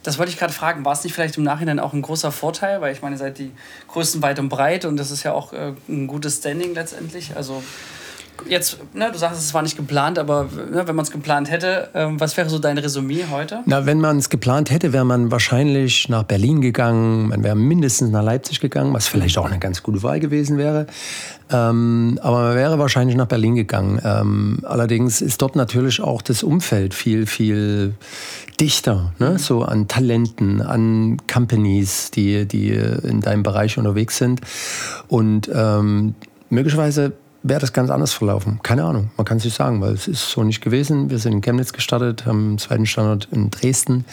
Das 0.03 0.19
wollte 0.19 0.33
ich 0.33 0.39
gerade 0.39 0.53
fragen. 0.53 0.85
War 0.85 0.95
es 0.95 1.05
nicht 1.05 1.13
vielleicht 1.13 1.37
im 1.37 1.45
Nachhinein 1.45 1.79
auch 1.79 1.93
ein 1.93 2.03
großer 2.03 2.33
Vorteil? 2.33 2.81
Weil 2.81 2.93
ich 2.93 3.03
meine, 3.03 3.15
ihr 3.15 3.19
seid 3.19 3.39
die 3.39 3.53
größten 3.87 4.21
weit 4.21 4.41
und 4.41 4.49
breit 4.49 4.85
und 4.85 4.97
das 4.97 5.13
ist 5.13 5.23
ja 5.23 5.33
auch 5.33 5.53
äh, 5.53 5.75
ein 5.89 6.09
gutes 6.09 6.39
Standing 6.39 6.75
letztendlich. 6.75 7.37
Also 7.37 7.63
jetzt, 8.49 8.79
ne, 8.95 9.11
du 9.13 9.19
sagst, 9.19 9.41
es 9.41 9.55
war 9.55 9.63
nicht 9.63 9.77
geplant, 9.77 10.19
aber 10.19 10.45
ne, 10.45 10.87
wenn 10.87 10.97
man 10.97 11.05
es 11.05 11.11
geplant 11.11 11.51
hätte, 11.51 11.89
ähm, 11.95 12.21
was 12.21 12.37
wäre 12.37 12.49
so 12.49 12.59
dein 12.59 12.79
Resümee 12.79 13.25
heute? 13.31 13.61
Na, 13.67 13.87
wenn 13.87 14.01
man 14.01 14.19
es 14.19 14.31
geplant 14.31 14.71
hätte, 14.71 14.93
wäre 14.93 15.05
man 15.05 15.31
wahrscheinlich 15.31 16.09
nach 16.09 16.25
Berlin 16.25 16.61
gegangen, 16.61 17.29
man 17.29 17.43
wäre 17.43 17.57
mindestens 17.57 18.11
nach 18.11 18.23
Leipzig 18.23 18.61
gegangen, 18.61 18.93
was 18.93 19.07
vielleicht 19.07 19.39
auch 19.39 19.47
eine 19.47 19.59
ganz 19.59 19.83
gute 19.83 20.03
Wahl 20.03 20.21
gewesen 20.21 20.59
wäre. 20.59 20.87
Ähm, 21.51 22.19
aber 22.23 22.41
man 22.41 22.57
wäre 22.57 22.79
wahrscheinlich 22.79 23.17
nach 23.17 23.27
Berlin 23.27 23.55
gegangen. 23.55 24.01
Ähm, 24.03 24.61
allerdings 24.63 25.21
ist 25.21 25.43
dort 25.43 25.57
natürlich 25.57 26.01
auch 26.01 26.23
das 26.23 26.43
Umfeld 26.43 26.95
viel, 26.95 27.27
viel 27.27 27.95
dichter, 28.61 29.13
ne? 29.19 29.31
Mhm. 29.31 29.39
so 29.39 29.63
an 29.63 29.89
Talenten, 29.89 30.63
an 30.63 31.19
Companies, 31.33 32.11
die, 32.11 32.47
die 32.47 32.71
in 32.71 33.21
deinem 33.21 33.43
Bereich 33.43 33.77
unterwegs 33.79 34.17
sind. 34.17 34.41
Und 35.09 35.51
ähm, 35.53 36.15
möglicherweise 36.49 37.13
wäre 37.45 37.61
das 37.61 37.73
ganz 37.73 37.91
anders 37.91 38.13
verlaufen. 38.13 38.59
Keine 38.63 38.83
Ahnung, 38.85 39.11
man 39.17 39.25
kann 39.25 39.37
es 39.37 39.45
nicht 39.45 39.55
sagen, 39.55 39.81
weil 39.81 39.93
es 39.93 40.09
ist 40.09 40.31
so 40.31 40.43
nicht 40.43 40.63
gewesen. 40.63 41.11
Wir 41.11 41.19
sind 41.19 41.33
in 41.33 41.41
Chemnitz 41.43 41.73
gestartet, 41.73 42.27
haben 42.27 42.49
einen 42.49 42.59
zweiten 42.59 42.87
Standort 42.87 43.29
in 43.31 43.51
Dresden. 43.51 44.07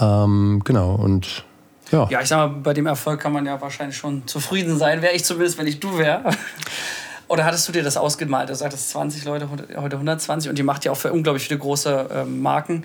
Ähm, 0.00 0.62
genau, 0.64 0.94
und 0.94 1.44
ja. 1.90 2.06
Ja, 2.10 2.20
ich 2.20 2.28
sag 2.28 2.36
mal, 2.36 2.60
bei 2.60 2.74
dem 2.74 2.86
Erfolg 2.86 3.18
kann 3.18 3.32
man 3.32 3.46
ja 3.46 3.60
wahrscheinlich 3.60 3.96
schon 3.96 4.26
zufrieden 4.26 4.78
sein. 4.78 5.02
Wäre 5.02 5.14
ich 5.14 5.24
zumindest, 5.24 5.58
wenn 5.58 5.66
ich 5.66 5.80
du 5.80 5.98
wäre. 5.98 6.22
Oder 7.28 7.44
hattest 7.44 7.66
du 7.66 7.72
dir 7.72 7.82
das 7.82 7.96
ausgemalt? 7.96 8.50
Du 8.50 8.54
sagtest 8.54 8.90
20 8.90 9.24
Leute, 9.24 9.48
heute 9.76 9.96
120 9.96 10.50
und 10.50 10.58
die 10.58 10.62
macht 10.62 10.84
ja 10.84 10.92
auch 10.92 10.96
für 10.96 11.12
unglaublich 11.12 11.44
viele 11.46 11.58
große 11.58 12.08
äh, 12.12 12.24
Marken. 12.24 12.84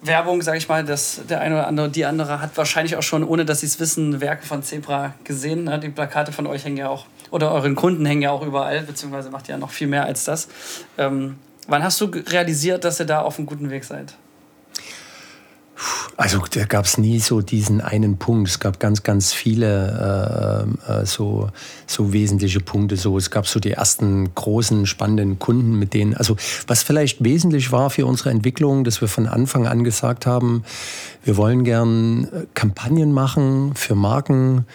Werbung, 0.00 0.42
sage 0.42 0.58
ich 0.58 0.68
mal, 0.68 0.84
dass 0.84 1.20
der 1.28 1.40
eine 1.40 1.56
oder 1.56 1.66
andere, 1.66 1.88
die 1.88 2.04
andere 2.04 2.40
hat 2.40 2.56
wahrscheinlich 2.56 2.96
auch 2.96 3.02
schon, 3.02 3.24
ohne 3.24 3.44
dass 3.44 3.60
sie 3.60 3.66
es 3.66 3.80
wissen, 3.80 4.20
Werke 4.20 4.46
von 4.46 4.62
Zebra 4.62 5.14
gesehen. 5.24 5.64
Ne? 5.64 5.78
Die 5.78 5.88
Plakate 5.88 6.32
von 6.32 6.46
euch 6.46 6.64
hängen 6.64 6.76
ja 6.76 6.88
auch, 6.88 7.06
oder 7.30 7.52
euren 7.52 7.74
Kunden 7.74 8.04
hängen 8.06 8.22
ja 8.22 8.30
auch 8.30 8.44
überall, 8.44 8.82
beziehungsweise 8.82 9.30
macht 9.30 9.48
ihr 9.48 9.52
ja 9.52 9.58
noch 9.58 9.70
viel 9.70 9.86
mehr 9.86 10.04
als 10.04 10.24
das. 10.24 10.48
Ähm, 10.96 11.36
wann 11.66 11.82
hast 11.82 12.00
du 12.00 12.06
realisiert, 12.06 12.84
dass 12.84 13.00
ihr 13.00 13.06
da 13.06 13.22
auf 13.22 13.38
einem 13.38 13.46
guten 13.46 13.70
Weg 13.70 13.84
seid? 13.84 14.14
Also 16.16 16.42
da 16.50 16.64
gab 16.64 16.84
es 16.84 16.98
nie 16.98 17.20
so 17.20 17.40
diesen 17.40 17.80
einen 17.80 18.18
Punkt. 18.18 18.48
Es 18.48 18.58
gab 18.58 18.80
ganz, 18.80 19.04
ganz 19.04 19.32
viele 19.32 20.66
äh, 20.88 20.92
äh, 20.92 21.06
so, 21.06 21.50
so 21.86 22.12
wesentliche 22.12 22.58
Punkte. 22.58 22.96
So, 22.96 23.16
es 23.16 23.30
gab 23.30 23.46
so 23.46 23.60
die 23.60 23.70
ersten 23.70 24.34
großen, 24.34 24.86
spannenden 24.86 25.38
Kunden, 25.38 25.78
mit 25.78 25.94
denen, 25.94 26.14
also 26.14 26.36
was 26.66 26.82
vielleicht 26.82 27.22
wesentlich 27.22 27.70
war 27.70 27.90
für 27.90 28.06
unsere 28.06 28.30
Entwicklung, 28.30 28.82
dass 28.82 29.00
wir 29.00 29.06
von 29.06 29.28
Anfang 29.28 29.68
an 29.68 29.84
gesagt 29.84 30.26
haben, 30.26 30.64
wir 31.22 31.36
wollen 31.36 31.62
gern 31.62 32.24
äh, 32.24 32.46
Kampagnen 32.54 33.12
machen 33.12 33.76
für 33.76 33.94
Marken, 33.94 34.66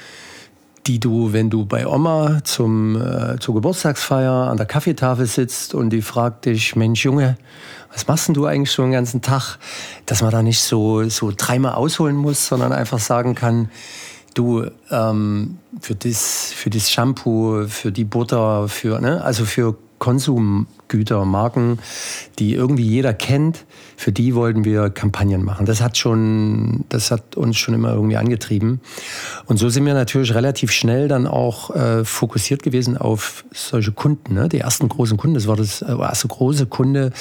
die 0.85 0.99
du, 0.99 1.33
wenn 1.33 1.49
du 1.49 1.65
bei 1.65 1.87
Oma 1.87 2.43
zum, 2.43 2.99
äh, 2.99 3.39
zur 3.39 3.55
Geburtstagsfeier 3.55 4.49
an 4.49 4.57
der 4.57 4.65
Kaffeetafel 4.65 5.25
sitzt 5.25 5.73
und 5.73 5.91
die 5.91 6.01
fragt 6.01 6.45
dich, 6.45 6.75
Mensch 6.75 7.05
Junge, 7.05 7.37
was 7.91 8.07
machst 8.07 8.27
denn 8.27 8.33
du 8.33 8.45
eigentlich 8.45 8.71
so 8.71 8.81
den 8.81 8.91
ganzen 8.91 9.21
Tag? 9.21 9.57
Dass 10.05 10.21
man 10.21 10.31
da 10.31 10.41
nicht 10.41 10.61
so, 10.61 11.07
so 11.09 11.31
dreimal 11.35 11.75
ausholen 11.75 12.15
muss, 12.15 12.47
sondern 12.47 12.73
einfach 12.73 12.99
sagen 12.99 13.35
kann, 13.35 13.69
du, 14.33 14.65
ähm, 14.91 15.59
für, 15.79 15.95
das, 15.95 16.51
für 16.53 16.71
Shampoo, 16.71 17.65
für 17.67 17.91
die 17.91 18.03
Butter, 18.03 18.67
für, 18.67 18.99
ne, 18.99 19.23
also 19.23 19.45
für 19.45 19.75
Konsumgüter, 20.03 21.23
Marken, 21.23 21.79
die 22.37 22.53
irgendwie 22.55 22.83
jeder 22.83 23.13
kennt, 23.13 23.63
für 23.95 24.11
die 24.11 24.35
wollten 24.35 24.65
wir 24.65 24.89
Kampagnen 24.89 25.45
machen. 25.45 25.65
Das 25.65 25.81
hat 25.81 25.97
schon, 25.97 26.83
das 26.89 27.09
hat 27.09 27.37
uns 27.37 27.55
schon 27.55 27.73
immer 27.73 27.93
irgendwie 27.93 28.17
angetrieben. 28.17 28.81
Und 29.45 29.59
so 29.59 29.69
sind 29.69 29.85
wir 29.85 29.93
natürlich 29.93 30.35
relativ 30.35 30.73
schnell 30.73 31.07
dann 31.07 31.25
auch 31.25 31.73
äh, 31.73 32.03
fokussiert 32.03 32.63
gewesen 32.63 32.97
auf 32.97 33.45
solche 33.53 33.93
Kunden. 33.93 34.33
Ne? 34.33 34.49
Die 34.49 34.59
ersten 34.59 34.89
großen 34.89 35.15
Kunden, 35.15 35.35
das 35.35 35.47
war 35.47 35.55
das 35.55 35.81
äh, 35.81 35.93
erste 35.93 36.27
große 36.27 36.65
Kunde, 36.65 37.13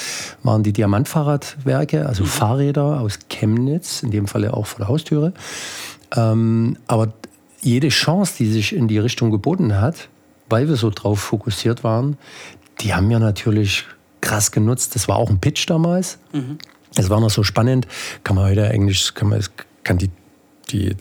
waren 0.42 0.64
die 0.64 0.72
Diamantfahrradwerke, 0.72 2.06
also 2.06 2.24
mhm. 2.24 2.28
Fahrräder 2.28 3.00
aus 3.00 3.20
Chemnitz, 3.28 4.02
in 4.02 4.10
dem 4.10 4.26
Falle 4.26 4.54
auch 4.54 4.66
vor 4.66 4.78
der 4.78 4.88
Haustüre. 4.88 5.34
Ähm, 6.16 6.76
aber 6.88 7.12
jede 7.60 7.90
Chance, 7.90 8.34
die 8.38 8.50
sich 8.50 8.74
in 8.74 8.88
die 8.88 8.98
Richtung 8.98 9.30
geboten 9.30 9.80
hat, 9.80 10.08
weil 10.48 10.68
wir 10.68 10.76
so 10.76 10.90
drauf 10.90 11.20
fokussiert 11.20 11.84
waren, 11.84 12.18
die 12.82 12.94
haben 12.94 13.08
wir 13.08 13.18
natürlich 13.18 13.86
krass 14.20 14.50
genutzt. 14.50 14.94
Das 14.94 15.08
war 15.08 15.16
auch 15.16 15.30
ein 15.30 15.40
Pitch 15.40 15.68
damals. 15.68 16.18
Mhm. 16.32 16.58
Das 16.94 17.10
war 17.10 17.20
noch 17.20 17.30
so 17.30 17.42
spannend. 17.42 17.86
Kann 18.24 18.36
man 18.36 18.46
heute 18.46 18.68
eigentlich, 18.68 19.14
kann, 19.14 19.28
man, 19.28 19.42
kann 19.84 19.98
die, 19.98 20.10
die, 20.70 20.96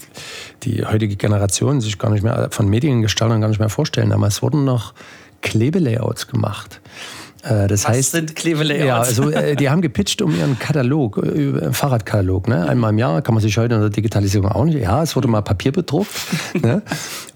die 0.63 0.85
heutige 0.85 1.15
Generation 1.15 1.81
sich 1.81 1.97
gar 1.97 2.09
nicht 2.11 2.23
mehr 2.23 2.49
von 2.51 2.67
Mediengestaltern 2.67 3.41
gar 3.41 3.47
nicht 3.47 3.59
mehr 3.59 3.69
vorstellen. 3.69 4.09
Damals 4.09 4.41
wurden 4.41 4.63
noch 4.63 4.93
Klebelayouts 5.41 6.27
gemacht. 6.27 6.81
Äh, 7.43 7.67
das 7.67 7.83
Was 7.83 7.91
heißt, 7.91 8.11
sind 8.11 8.35
Klebelayouts? 8.35 8.85
Ja, 8.85 8.99
also 8.99 9.29
äh, 9.31 9.55
die 9.55 9.69
haben 9.69 9.81
gepitcht 9.81 10.21
um 10.21 10.35
ihren 10.35 10.59
Katalog, 10.59 11.17
äh, 11.17 11.73
Fahrradkatalog. 11.73 12.47
Ne? 12.47 12.67
Einmal 12.67 12.91
im 12.91 12.99
Jahr 12.99 13.21
kann 13.21 13.33
man 13.33 13.41
sich 13.41 13.57
heute 13.57 13.75
in 13.75 13.81
der 13.81 13.89
Digitalisierung 13.89 14.49
auch 14.49 14.65
nicht. 14.65 14.79
Ja, 14.79 15.01
es 15.01 15.15
wurde 15.15 15.27
mal 15.27 15.41
Papier 15.41 15.71
bedruckt. 15.71 16.11
ne? 16.61 16.83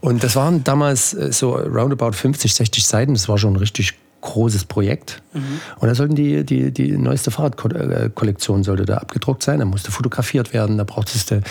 Und 0.02 0.24
das 0.24 0.36
waren 0.36 0.64
damals 0.64 1.12
so 1.12 1.56
roundabout 1.56 2.14
50, 2.14 2.54
60 2.54 2.86
Seiten. 2.86 3.14
Das 3.14 3.28
war 3.28 3.38
schon 3.38 3.56
richtig 3.56 3.96
großes 4.26 4.66
Projekt. 4.66 5.22
Mhm. 5.34 5.62
Und 5.80 5.88
da 5.88 5.96
sollten 5.96 6.16
die, 6.16 6.44
die, 6.44 6.72
die 6.72 6.98
neueste 6.98 7.32
Fahrradkollektion 7.32 8.64
sollte 8.64 8.86
da 8.86 8.98
abgedruckt 8.98 9.44
sein, 9.44 9.60
da 9.60 9.66
musste 9.66 9.92
fotografiert 9.92 10.54
werden, 10.54 10.78
da 10.78 10.84
braucht 10.84 11.14
es, 11.16 11.30
wir 11.30 11.42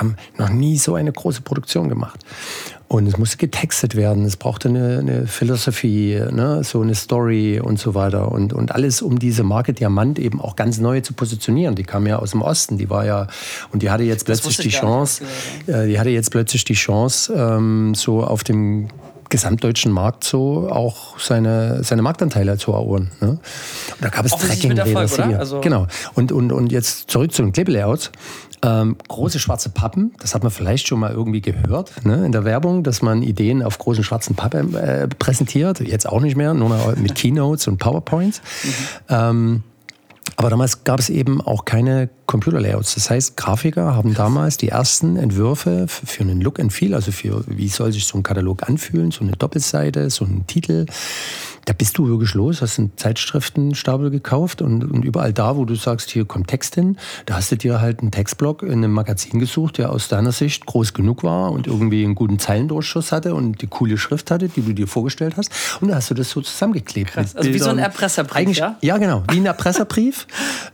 haben 0.00 0.16
noch 0.38 0.48
nie 0.48 0.78
so 0.78 0.94
eine 0.94 1.12
große 1.12 1.42
Produktion 1.42 1.88
gemacht. 1.88 2.20
Und 2.88 3.06
es 3.06 3.16
musste 3.18 3.36
getextet 3.36 3.94
werden, 3.94 4.24
es 4.24 4.36
brauchte 4.36 4.68
eine, 4.68 4.98
eine 4.98 5.26
Philosophie, 5.28 6.20
ne, 6.32 6.64
so 6.64 6.80
eine 6.80 6.96
Story 6.96 7.60
und 7.60 7.78
so 7.78 7.94
weiter. 7.94 8.32
Und, 8.32 8.52
und 8.52 8.72
alles, 8.72 9.00
um 9.00 9.20
diese 9.20 9.44
Marke 9.44 9.72
Diamant 9.72 10.18
eben 10.18 10.40
auch 10.40 10.56
ganz 10.56 10.78
neu 10.78 11.00
zu 11.00 11.12
positionieren. 11.12 11.76
Die 11.76 11.84
kam 11.84 12.08
ja 12.08 12.18
aus 12.18 12.32
dem 12.32 12.42
Osten, 12.42 12.78
die 12.78 12.90
war 12.90 13.06
ja, 13.06 13.28
und 13.70 13.82
die 13.82 13.90
hatte 13.90 14.02
jetzt 14.02 14.24
plötzlich 14.24 14.56
die 14.56 14.70
Chance, 14.70 15.22
äh, 15.68 15.86
die 15.86 16.00
hatte 16.00 16.10
jetzt 16.10 16.32
plötzlich 16.32 16.64
die 16.64 16.74
Chance, 16.74 17.32
ähm, 17.32 17.94
so 17.94 18.24
auf 18.24 18.42
dem 18.42 18.88
gesamtdeutschen 19.30 19.92
Markt 19.92 20.24
so 20.24 20.68
auch 20.70 21.18
seine, 21.18 21.82
seine 21.82 22.02
Marktanteile 22.02 22.58
zu 22.58 22.72
erobern. 22.72 23.10
Ne? 23.20 23.28
Und 23.30 23.40
da 24.00 24.08
gab 24.08 24.26
es 24.26 24.32
Trekkingräder. 24.32 25.38
Also 25.38 25.60
genau. 25.60 25.86
Und, 26.14 26.32
und, 26.32 26.52
und 26.52 26.72
jetzt 26.72 27.10
zurück 27.10 27.32
zu 27.32 27.42
den 27.42 27.52
Klebelayouts. 27.52 28.10
Ähm, 28.62 28.96
große 29.08 29.38
schwarze 29.38 29.70
Pappen, 29.70 30.12
das 30.20 30.34
hat 30.34 30.42
man 30.42 30.52
vielleicht 30.52 30.86
schon 30.86 31.00
mal 31.00 31.12
irgendwie 31.12 31.40
gehört 31.40 32.04
ne, 32.04 32.26
in 32.26 32.32
der 32.32 32.44
Werbung, 32.44 32.82
dass 32.82 33.00
man 33.00 33.22
Ideen 33.22 33.62
auf 33.62 33.78
großen 33.78 34.04
schwarzen 34.04 34.36
Pappen 34.36 34.74
äh, 34.74 35.08
präsentiert. 35.08 35.80
Jetzt 35.80 36.06
auch 36.06 36.20
nicht 36.20 36.36
mehr, 36.36 36.52
nur 36.52 36.68
noch 36.68 36.94
mit 36.96 37.14
Keynotes 37.14 37.68
und 37.68 37.78
PowerPoints. 37.78 38.42
Mhm. 38.62 38.72
Ähm, 39.08 39.62
aber 40.40 40.48
damals 40.48 40.84
gab 40.84 40.98
es 40.98 41.10
eben 41.10 41.42
auch 41.42 41.66
keine 41.66 42.08
Computerlayouts. 42.24 42.94
Das 42.94 43.10
heißt, 43.10 43.36
Grafiker 43.36 43.94
haben 43.94 44.14
damals 44.14 44.56
die 44.56 44.68
ersten 44.68 45.16
Entwürfe 45.16 45.84
für 45.86 46.22
einen 46.22 46.40
Look 46.40 46.58
and 46.58 46.72
Feel, 46.72 46.94
also 46.94 47.12
für 47.12 47.44
wie 47.46 47.68
soll 47.68 47.92
sich 47.92 48.06
so 48.06 48.16
ein 48.16 48.22
Katalog 48.22 48.66
anfühlen, 48.66 49.10
so 49.10 49.20
eine 49.20 49.32
Doppelseite, 49.32 50.08
so 50.08 50.24
ein 50.24 50.46
Titel, 50.46 50.86
da 51.66 51.74
bist 51.74 51.98
du 51.98 52.08
wirklich 52.08 52.34
los, 52.34 52.62
hast 52.62 52.78
einen 52.78 52.96
Zeitschriftenstapel 52.96 54.10
gekauft 54.10 54.62
und, 54.62 54.82
und 54.82 55.04
überall 55.04 55.32
da, 55.32 55.56
wo 55.56 55.64
du 55.64 55.74
sagst, 55.74 56.10
hier 56.10 56.24
kommt 56.24 56.48
Text 56.48 56.74
hin, 56.74 56.96
da 57.26 57.34
hast 57.34 57.52
du 57.52 57.56
dir 57.56 57.80
halt 57.80 58.00
einen 58.00 58.10
Textblock 58.10 58.62
in 58.62 58.72
einem 58.72 58.92
Magazin 58.92 59.38
gesucht, 59.38 59.78
der 59.78 59.92
aus 59.92 60.08
deiner 60.08 60.32
Sicht 60.32 60.66
groß 60.66 60.94
genug 60.94 61.22
war 61.22 61.52
und 61.52 61.66
irgendwie 61.66 62.04
einen 62.04 62.14
guten 62.14 62.38
Zeilendurchschuss 62.38 63.12
hatte 63.12 63.34
und 63.34 63.60
die 63.60 63.66
coole 63.66 63.98
Schrift 63.98 64.30
hatte, 64.30 64.48
die 64.48 64.62
du 64.62 64.72
dir 64.72 64.86
vorgestellt 64.86 65.34
hast. 65.36 65.52
Und 65.80 65.88
da 65.88 65.96
hast 65.96 66.10
du 66.10 66.14
das 66.14 66.30
so 66.30 66.40
zusammengeklebt. 66.40 67.12
Krass. 67.12 67.36
Also 67.36 67.52
wie 67.52 67.58
so 67.58 67.70
ein 67.70 67.78
Erpresserbrief, 67.78 68.56
ja? 68.56 68.76
Ja, 68.80 68.98
genau, 68.98 69.22
wie 69.30 69.38
ein 69.38 69.46
Erpresserbrief. 69.46 70.26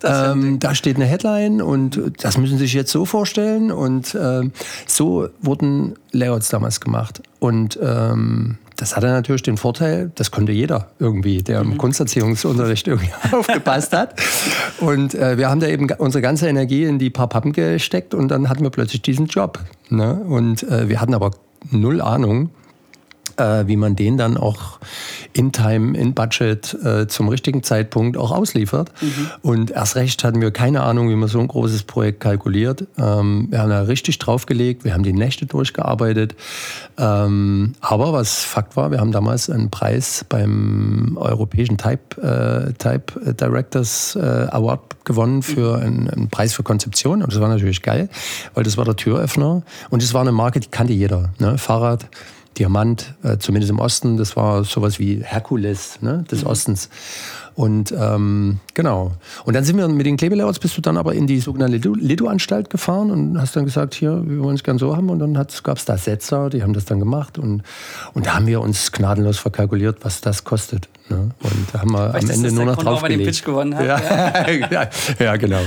Ähm, 0.04 0.58
da 0.58 0.74
steht 0.74 0.96
eine 0.96 1.06
Headline 1.06 1.62
und 1.62 2.00
das 2.22 2.38
müssen 2.38 2.58
Sie 2.58 2.64
sich 2.64 2.74
jetzt 2.74 2.92
so 2.92 3.04
vorstellen. 3.04 3.70
Und 3.70 4.14
äh, 4.14 4.42
so 4.86 5.28
wurden 5.40 5.94
Layouts 6.12 6.48
damals 6.48 6.80
gemacht. 6.80 7.22
Und 7.38 7.78
ähm, 7.82 8.58
das 8.76 8.94
hatte 8.94 9.06
natürlich 9.06 9.42
den 9.42 9.56
Vorteil, 9.56 10.10
das 10.14 10.30
konnte 10.30 10.52
jeder 10.52 10.88
irgendwie, 10.98 11.42
der 11.42 11.60
im 11.60 11.70
mhm. 11.70 11.78
Kunsterziehungsunterricht 11.78 12.86
irgendwie 12.86 13.10
aufgepasst 13.32 13.92
hat. 13.92 14.20
Und 14.80 15.14
äh, 15.14 15.38
wir 15.38 15.48
haben 15.48 15.60
da 15.60 15.66
eben 15.66 15.88
unsere 15.98 16.22
ganze 16.22 16.48
Energie 16.48 16.84
in 16.84 16.98
die 16.98 17.10
paar 17.10 17.28
Pappen 17.28 17.52
gesteckt 17.52 18.14
und 18.14 18.28
dann 18.28 18.48
hatten 18.48 18.62
wir 18.62 18.70
plötzlich 18.70 19.02
diesen 19.02 19.26
Job. 19.26 19.60
Ne? 19.88 20.14
Und 20.14 20.62
äh, 20.64 20.88
wir 20.88 21.00
hatten 21.00 21.14
aber 21.14 21.30
null 21.70 22.00
Ahnung, 22.00 22.50
äh, 23.36 23.66
wie 23.66 23.76
man 23.76 23.96
den 23.96 24.16
dann 24.16 24.36
auch 24.36 24.78
in 25.32 25.52
Time, 25.52 25.96
in 25.96 26.14
Budget 26.14 26.74
äh, 26.82 27.06
zum 27.06 27.28
richtigen 27.28 27.62
Zeitpunkt 27.62 28.16
auch 28.16 28.30
ausliefert. 28.30 28.90
Mhm. 29.00 29.30
Und 29.42 29.70
erst 29.70 29.96
recht 29.96 30.24
hatten 30.24 30.40
wir 30.40 30.50
keine 30.50 30.82
Ahnung, 30.82 31.10
wie 31.10 31.14
man 31.14 31.28
so 31.28 31.38
ein 31.40 31.48
großes 31.48 31.82
Projekt 31.84 32.20
kalkuliert. 32.20 32.86
Ähm, 32.98 33.48
wir 33.50 33.60
haben 33.60 33.70
da 33.70 33.82
richtig 33.82 34.18
draufgelegt, 34.18 34.84
wir 34.84 34.94
haben 34.94 35.02
die 35.02 35.12
Nächte 35.12 35.46
durchgearbeitet. 35.46 36.34
Ähm, 36.98 37.74
aber 37.80 38.12
was 38.12 38.44
Fakt 38.44 38.76
war, 38.76 38.90
wir 38.90 39.00
haben 39.00 39.12
damals 39.12 39.50
einen 39.50 39.70
Preis 39.70 40.24
beim 40.28 41.18
europäischen 41.20 41.76
Type, 41.76 42.20
äh, 42.22 42.72
Type 42.74 43.34
Directors 43.34 44.16
äh, 44.16 44.20
Award 44.20 45.04
gewonnen 45.04 45.42
für 45.42 45.76
mhm. 45.76 45.82
einen, 45.82 46.10
einen, 46.10 46.28
Preis 46.28 46.54
für 46.54 46.62
Konzeption. 46.62 47.22
Und 47.22 47.32
das 47.32 47.40
war 47.40 47.48
natürlich 47.48 47.82
geil, 47.82 48.08
weil 48.54 48.64
das 48.64 48.76
war 48.76 48.84
der 48.84 48.96
Türöffner. 48.96 49.62
Und 49.90 50.02
es 50.02 50.14
war 50.14 50.20
eine 50.20 50.32
Marke, 50.32 50.60
die 50.60 50.68
kannte 50.68 50.92
jeder. 50.92 51.30
Ne? 51.38 51.58
Fahrrad, 51.58 52.06
Diamant, 52.58 53.14
äh, 53.22 53.38
zumindest 53.38 53.70
im 53.70 53.78
Osten, 53.78 54.16
das 54.16 54.36
war 54.36 54.64
sowas 54.64 54.98
wie 54.98 55.20
Herkules 55.22 56.00
ne, 56.00 56.24
des 56.30 56.42
mhm. 56.42 56.50
Ostens. 56.50 56.88
Und 57.56 57.92
ähm, 57.98 58.60
genau. 58.74 59.12
Und 59.46 59.54
dann 59.54 59.64
sind 59.64 59.78
wir 59.78 59.88
mit 59.88 60.04
den 60.04 60.18
Klebelayouts, 60.18 60.58
bist 60.58 60.76
du 60.76 60.82
dann 60.82 60.98
aber 60.98 61.14
in 61.14 61.26
die 61.26 61.40
sogenannte 61.40 61.76
Lido-Anstalt 61.88 62.68
gefahren 62.68 63.10
und 63.10 63.40
hast 63.40 63.56
dann 63.56 63.64
gesagt, 63.64 63.94
hier, 63.94 64.22
wir 64.26 64.42
wollen 64.42 64.56
es 64.56 64.62
gern 64.62 64.76
so 64.76 64.94
haben. 64.94 65.08
Und 65.08 65.20
dann 65.20 65.32
gab 65.32 65.78
es 65.78 65.84
da 65.86 65.96
Setzer, 65.96 66.50
die 66.50 66.62
haben 66.62 66.74
das 66.74 66.84
dann 66.84 66.98
gemacht. 66.98 67.38
Und, 67.38 67.62
und 68.12 68.26
da 68.26 68.34
haben 68.34 68.46
wir 68.46 68.60
uns 68.60 68.92
gnadenlos 68.92 69.38
verkalkuliert, 69.38 69.98
was 70.02 70.20
das 70.20 70.44
kostet. 70.44 70.90
Ne? 71.08 71.30
Und 71.42 71.52
da 71.72 71.80
haben 71.80 71.92
wir 71.92 72.10
Vielleicht 72.10 72.28
am 72.28 72.34
Ende 72.34 72.52
nur 72.52 72.64
noch 72.66 72.76
drauf 72.76 73.02
gelegt. 73.02 73.42
Ja, 73.46 74.60
ja. 74.70 74.90
ja 75.18 75.36
genau. 75.36 75.60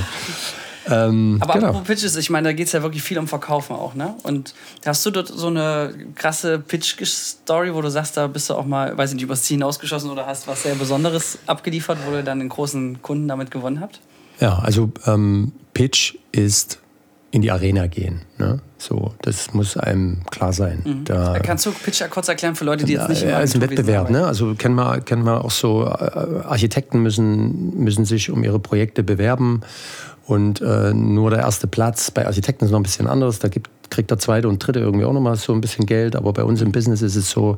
Ähm, 0.89 1.37
Aber 1.41 1.53
genau. 1.53 1.67
apropos 1.67 1.87
Pitches, 1.87 2.15
ich 2.15 2.29
meine, 2.29 2.49
da 2.49 2.53
geht 2.53 2.67
es 2.67 2.73
ja 2.73 2.81
wirklich 2.81 3.03
viel 3.03 3.17
um 3.19 3.27
Verkaufen 3.27 3.75
auch, 3.75 3.93
ne? 3.93 4.15
Und 4.23 4.53
hast 4.85 5.05
du 5.05 5.11
dort 5.11 5.27
so 5.27 5.47
eine 5.47 5.93
krasse 6.15 6.59
Pitch-Story, 6.59 7.73
wo 7.73 7.81
du 7.81 7.89
sagst, 7.89 8.17
da 8.17 8.27
bist 8.27 8.49
du 8.49 8.55
auch 8.55 8.65
mal, 8.65 8.97
weiß 8.97 9.13
nicht, 9.13 9.23
übers 9.23 9.43
Ziel 9.43 9.55
hinausgeschossen 9.55 10.09
oder 10.09 10.25
hast 10.25 10.47
was 10.47 10.63
sehr 10.63 10.75
Besonderes 10.75 11.39
abgeliefert, 11.45 11.99
wo 12.07 12.15
ihr 12.15 12.23
dann 12.23 12.39
den 12.39 12.49
großen 12.49 13.01
Kunden 13.01 13.27
damit 13.27 13.51
gewonnen 13.51 13.81
habt? 13.81 13.99
Ja, 14.39 14.59
also 14.59 14.91
ähm, 15.05 15.51
Pitch 15.73 16.15
ist 16.31 16.79
in 17.31 17.41
die 17.41 17.51
Arena 17.51 17.87
gehen. 17.87 18.21
Ne? 18.37 18.59
So, 18.77 19.13
das 19.21 19.53
muss 19.53 19.77
einem 19.77 20.21
klar 20.31 20.53
sein. 20.53 20.81
Mhm. 20.83 21.03
Da, 21.05 21.39
Kannst 21.39 21.65
du 21.65 21.71
Pitch 21.71 22.01
kurz 22.09 22.27
erklären 22.27 22.55
für 22.55 22.65
Leute, 22.65 22.85
die 22.85 22.93
jetzt 22.93 23.09
nicht 23.09 23.23
Ja, 23.23 23.39
ist 23.39 23.55
ein 23.55 23.61
Wettbewerb. 23.61 24.09
Ne? 24.09 24.25
Also 24.25 24.55
kennen 24.55 24.75
wir, 24.75 25.01
kennen 25.01 25.23
wir 25.23 25.43
auch 25.43 25.51
so, 25.51 25.83
äh, 25.85 25.89
Architekten 26.45 27.01
müssen, 27.01 27.77
müssen 27.83 28.05
sich 28.05 28.31
um 28.31 28.43
ihre 28.43 28.59
Projekte 28.59 29.03
bewerben 29.03 29.61
und 30.29 30.61
äh, 30.61 30.93
nur 30.93 31.31
der 31.31 31.39
erste 31.39 31.67
Platz. 31.67 32.11
Bei 32.11 32.25
Architekten 32.27 32.65
ist 32.65 32.71
noch 32.71 32.79
ein 32.79 32.83
bisschen 32.83 33.07
anders. 33.07 33.39
Da 33.39 33.47
gibt, 33.47 33.69
kriegt 33.89 34.11
der 34.11 34.19
zweite 34.19 34.47
und 34.47 34.59
dritte 34.59 34.79
irgendwie 34.79 35.05
auch 35.05 35.13
nochmal 35.13 35.35
so 35.35 35.53
ein 35.53 35.61
bisschen 35.61 35.87
Geld. 35.87 36.15
Aber 36.15 36.33
bei 36.33 36.43
uns 36.43 36.61
im 36.61 36.71
Business 36.71 37.01
ist 37.01 37.15
es 37.15 37.31
so, 37.31 37.57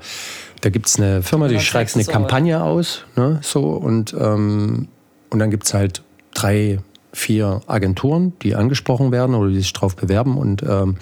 da 0.62 0.70
gibt 0.70 0.88
es 0.88 0.98
eine 0.98 1.22
Firma, 1.22 1.50
die 1.50 1.60
schreibt 1.60 1.96
eine 1.96 2.06
Kampagne 2.06 2.64
aus. 2.64 3.04
Ne, 3.18 3.40
so, 3.42 3.72
und, 3.72 4.16
ähm, 4.18 4.88
und 5.30 5.40
dann 5.40 5.52
gibt 5.52 5.66
es 5.66 5.74
halt 5.74 6.02
drei, 6.34 6.80
vier 7.14 7.62
Agenturen, 7.68 8.34
die 8.42 8.56
angesprochen 8.56 9.12
werden 9.12 9.36
oder 9.36 9.50
die 9.50 9.60
sich 9.60 9.74
drauf 9.74 9.96
bewerben. 9.96 10.38
Und, 10.38 10.64
ähm, 10.64 10.98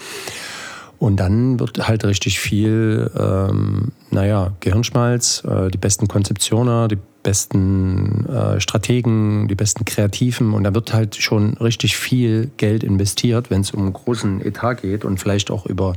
und 0.97 1.17
dann 1.17 1.59
wird 1.59 1.87
halt 1.87 2.03
richtig 2.03 2.39
viel, 2.39 3.09
ähm, 3.17 3.91
naja, 4.11 4.51
Gehirnschmalz, 4.59 5.43
äh, 5.45 5.69
die 5.69 5.77
besten 5.77 6.07
Konzeptioner, 6.07 6.87
die 6.87 6.97
besten 7.23 8.25
äh, 8.27 8.59
Strategen, 8.59 9.47
die 9.47 9.55
besten 9.55 9.85
Kreativen 9.85 10.53
und 10.53 10.63
da 10.63 10.73
wird 10.73 10.93
halt 10.93 11.15
schon 11.15 11.55
richtig 11.55 11.97
viel 11.97 12.49
Geld 12.57 12.83
investiert, 12.83 13.49
wenn 13.49 13.61
es 13.61 13.71
um 13.71 13.81
einen 13.81 13.93
großen 13.93 14.41
Etat 14.45 14.75
geht 14.75 15.05
und 15.05 15.19
vielleicht 15.19 15.51
auch 15.51 15.65
über, 15.65 15.95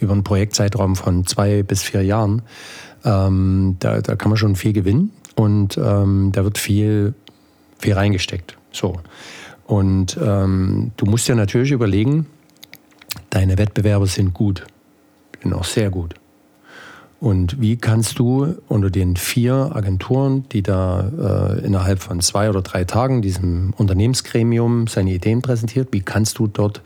über 0.00 0.12
einen 0.12 0.24
Projektzeitraum 0.24 0.96
von 0.96 1.26
zwei 1.26 1.62
bis 1.62 1.82
vier 1.82 2.02
Jahren. 2.02 2.42
Ähm, 3.04 3.76
da, 3.80 4.00
da 4.00 4.14
kann 4.14 4.28
man 4.28 4.36
schon 4.36 4.56
viel 4.56 4.72
gewinnen 4.72 5.10
und 5.34 5.78
ähm, 5.78 6.30
da 6.32 6.44
wird 6.44 6.58
viel, 6.58 7.14
viel 7.78 7.94
reingesteckt. 7.94 8.56
So. 8.72 9.00
Und 9.66 10.18
ähm, 10.22 10.92
du 10.96 11.06
musst 11.06 11.28
dir 11.28 11.34
natürlich 11.34 11.70
überlegen, 11.70 12.26
deine 13.30 13.58
Wettbewerber 13.58 14.06
sind 14.06 14.34
gut, 14.34 14.64
sind 15.42 15.54
auch 15.54 15.64
sehr 15.64 15.90
gut. 15.90 16.14
Und 17.20 17.60
wie 17.60 17.76
kannst 17.76 18.18
du 18.18 18.56
unter 18.66 18.90
den 18.90 19.14
vier 19.14 19.70
Agenturen, 19.76 20.44
die 20.50 20.62
da 20.62 21.54
äh, 21.56 21.64
innerhalb 21.64 22.00
von 22.00 22.20
zwei 22.20 22.50
oder 22.50 22.62
drei 22.62 22.82
Tagen 22.82 23.22
diesem 23.22 23.72
Unternehmensgremium 23.76 24.88
seine 24.88 25.12
Ideen 25.12 25.40
präsentiert, 25.40 25.90
wie 25.92 26.00
kannst 26.00 26.40
du 26.40 26.48
dort 26.48 26.82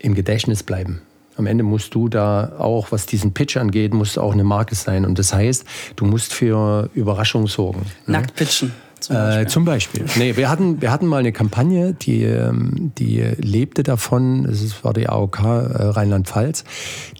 im 0.00 0.16
Gedächtnis 0.16 0.64
bleiben? 0.64 1.02
Am 1.36 1.46
Ende 1.46 1.62
musst 1.62 1.94
du 1.94 2.08
da 2.08 2.56
auch, 2.58 2.90
was 2.90 3.06
diesen 3.06 3.32
Pitch 3.32 3.56
angeht, 3.56 3.94
musst 3.94 4.18
auch 4.18 4.32
eine 4.32 4.42
Marke 4.42 4.74
sein. 4.74 5.04
Und 5.06 5.20
das 5.20 5.32
heißt, 5.32 5.64
du 5.94 6.04
musst 6.04 6.34
für 6.34 6.90
Überraschung 6.94 7.46
sorgen. 7.46 7.82
Ne? 8.06 8.14
Nackt 8.14 8.34
pitchen. 8.34 8.72
Zum 9.08 9.16
Beispiel. 9.16 9.42
Äh, 9.42 9.46
zum 9.46 9.64
Beispiel. 9.64 10.04
Nee, 10.16 10.36
wir 10.36 10.50
hatten, 10.50 10.82
wir 10.82 10.92
hatten 10.92 11.06
mal 11.06 11.18
eine 11.18 11.32
Kampagne, 11.32 11.94
die, 11.94 12.24
ähm, 12.24 12.92
die 12.98 13.22
lebte 13.38 13.82
davon, 13.82 14.44
es 14.44 14.84
war 14.84 14.92
die 14.92 15.08
AOK 15.08 15.38
äh, 15.38 15.42
Rheinland-Pfalz, 15.44 16.64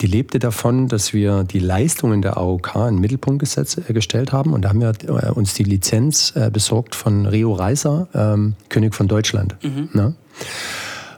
die 0.00 0.07
lebte 0.07 0.38
davon, 0.38 0.88
dass 0.88 1.14
wir 1.14 1.45
die 1.45 1.61
Leistungen 1.61 2.21
der 2.21 2.37
AOK 2.37 2.75
in 2.75 2.97
den 2.97 3.00
Mittelpunkt 3.00 3.40
gesetzt, 3.40 3.80
äh, 3.88 3.92
gestellt 3.95 4.33
haben. 4.33 4.52
Und 4.52 4.62
da 4.62 4.68
haben 4.68 4.80
wir 4.80 4.92
äh, 5.07 5.30
uns 5.30 5.54
die 5.54 5.64
Lizenz 5.64 6.35
äh, 6.37 6.50
besorgt 6.50 6.95
von 6.95 7.25
Rio 7.25 7.54
Reiser, 7.54 8.09
ähm, 8.14 8.54
König 8.68 8.95
von 8.95 9.09
Deutschland. 9.09 9.57
Mhm. 9.62 9.88
Ne? 9.95 10.14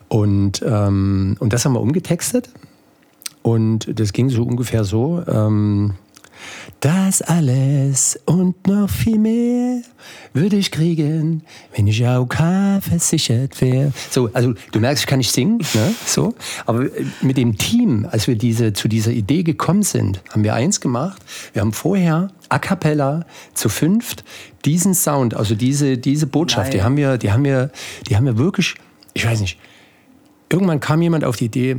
Und, 0.09 0.63
ähm, 0.65 1.37
und 1.41 1.53
das 1.53 1.65
haben 1.65 1.73
wir 1.73 1.81
umgetextet. 1.81 2.49
Und 3.43 3.99
das 3.99 4.13
ging 4.13 4.29
so 4.29 4.45
ungefähr 4.45 4.85
so. 4.85 5.23
Ähm, 5.27 5.95
das 6.81 7.23
alles 7.23 8.19
und 8.27 8.67
noch 8.67 8.89
viel 8.89 9.19
mehr 9.19 9.83
würde 10.33 10.57
ich 10.57 10.71
kriegen, 10.71 11.43
wenn 11.75 11.87
ich 11.87 12.07
AOK 12.07 12.37
versichert 12.81 13.61
wäre. 13.61 13.93
So, 14.11 14.31
also 14.33 14.55
du 14.73 14.81
merkst, 14.81 15.05
ich 15.05 15.07
kann 15.07 15.19
nicht 15.19 15.33
singen, 15.33 15.59
ne? 15.75 15.95
so. 16.07 16.35
Aber 16.67 16.85
äh, 16.85 17.05
mit 17.21 17.37
dem 17.37 17.59
Team, 17.59 18.07
als 18.11 18.27
wir 18.27 18.37
diese, 18.37 18.73
zu 18.73 18.89
dieser 18.89 19.11
Idee 19.11 19.43
gekommen 19.43 19.83
sind, 19.83 20.23
haben 20.31 20.45
wir 20.45 20.55
eins 20.55 20.81
gemacht. 20.81 21.23
Wir 21.53 21.63
haben 21.63 21.73
vorher 21.73 22.31
a 22.49 22.59
cappella 22.59 23.27
zu 23.55 23.69
fünft 23.69 24.25
diesen 24.65 24.95
Sound, 24.95 25.35
also 25.35 25.55
diese, 25.55 25.97
diese 25.97 26.27
Botschaft, 26.27 26.75
die 26.75 26.83
haben 26.83 26.97
wir, 26.97 27.17
die 27.17 27.33
haben 27.33 27.45
wir, 27.45 27.71
die 28.09 28.17
haben 28.17 28.27
wir 28.27 28.37
wirklich, 28.37 28.75
ich 29.15 29.27
weiß 29.27 29.41
nicht, 29.41 29.59
irgendwann 30.51 30.81
kam 30.81 31.01
jemand 31.01 31.25
auf 31.25 31.37
die 31.37 31.47
Idee, 31.47 31.79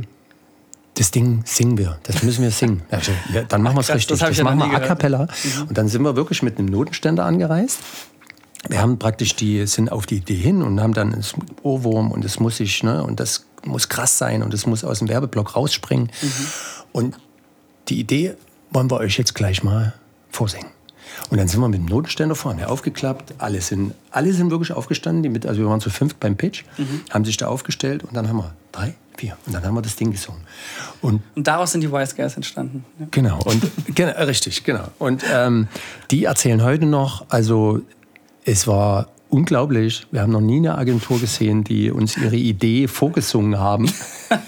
das 0.94 1.10
Ding 1.10 1.42
singen 1.46 1.78
wir, 1.78 1.98
das 2.02 2.22
müssen 2.22 2.42
wir 2.42 2.50
singen. 2.50 2.82
Ja, 2.90 3.42
dann 3.48 3.62
machen 3.62 3.76
wir 3.76 3.80
es 3.80 3.94
richtig. 3.94 4.18
Das, 4.18 4.28
das 4.28 4.42
machen 4.42 4.58
wir 4.58 4.76
a 4.76 4.80
cappella. 4.80 5.24
Mhm. 5.24 5.68
Und 5.68 5.78
dann 5.78 5.88
sind 5.88 6.02
wir 6.02 6.16
wirklich 6.16 6.42
mit 6.42 6.58
einem 6.58 6.66
Notenständer 6.66 7.24
angereist. 7.24 7.78
Wir 8.68 8.80
haben 8.80 8.98
praktisch 8.98 9.34
die, 9.34 9.66
sind 9.66 9.90
auf 9.90 10.06
die 10.06 10.16
Idee 10.16 10.36
hin 10.36 10.62
und 10.62 10.80
haben 10.80 10.94
dann 10.94 11.12
das 11.12 11.34
Ohrwurm 11.62 12.12
und 12.12 12.24
es 12.24 12.38
muss 12.38 12.58
sich, 12.58 12.82
ne, 12.82 13.02
und 13.02 13.18
das 13.18 13.46
muss 13.64 13.88
krass 13.88 14.18
sein 14.18 14.42
und 14.42 14.54
es 14.54 14.66
muss 14.66 14.84
aus 14.84 15.00
dem 15.00 15.08
Werbeblock 15.08 15.56
rausspringen. 15.56 16.10
Mhm. 16.20 16.46
Und 16.92 17.16
die 17.88 17.98
Idee 17.98 18.36
wollen 18.70 18.90
wir 18.90 18.98
euch 18.98 19.18
jetzt 19.18 19.34
gleich 19.34 19.62
mal 19.62 19.94
vorsingen. 20.30 20.68
Und 21.30 21.38
dann 21.38 21.48
sind 21.48 21.60
wir 21.60 21.68
mit 21.68 21.78
dem 21.78 21.86
Notenständer 21.86 22.34
vorne 22.34 22.68
aufgeklappt. 22.68 23.34
Alle 23.38 23.60
sind, 23.60 23.94
alle 24.10 24.32
sind 24.32 24.50
wirklich 24.50 24.72
aufgestanden. 24.72 25.22
Die 25.22 25.28
mit, 25.28 25.46
also 25.46 25.60
wir 25.60 25.68
waren 25.68 25.80
zu 25.80 25.90
fünft 25.90 26.20
beim 26.20 26.36
Pitch, 26.36 26.64
mhm. 26.76 27.02
haben 27.10 27.24
sich 27.24 27.36
da 27.36 27.48
aufgestellt 27.48 28.04
und 28.04 28.14
dann 28.14 28.28
haben 28.28 28.38
wir 28.38 28.54
drei, 28.70 28.94
vier. 29.16 29.36
Und 29.46 29.54
dann 29.54 29.64
haben 29.64 29.74
wir 29.74 29.82
das 29.82 29.96
Ding 29.96 30.10
gesungen. 30.10 30.42
Und, 31.00 31.22
und 31.34 31.46
daraus 31.46 31.72
sind 31.72 31.80
die 31.80 31.92
Wise 31.92 32.14
Guys 32.14 32.36
entstanden. 32.36 32.84
Ja. 32.98 33.06
Genau, 33.10 33.40
und, 33.44 33.62
genau, 33.94 34.12
richtig, 34.24 34.64
genau. 34.64 34.88
Und 34.98 35.22
ähm, 35.32 35.68
die 36.10 36.24
erzählen 36.24 36.62
heute 36.62 36.86
noch, 36.86 37.26
also 37.28 37.80
es 38.44 38.66
war 38.66 39.08
unglaublich. 39.32 40.06
Wir 40.10 40.20
haben 40.20 40.32
noch 40.32 40.40
nie 40.40 40.58
eine 40.58 40.76
Agentur 40.76 41.18
gesehen, 41.18 41.64
die 41.64 41.90
uns 41.90 42.16
ihre 42.16 42.36
Idee 42.36 42.86
vorgesungen 42.86 43.58
haben. 43.58 43.90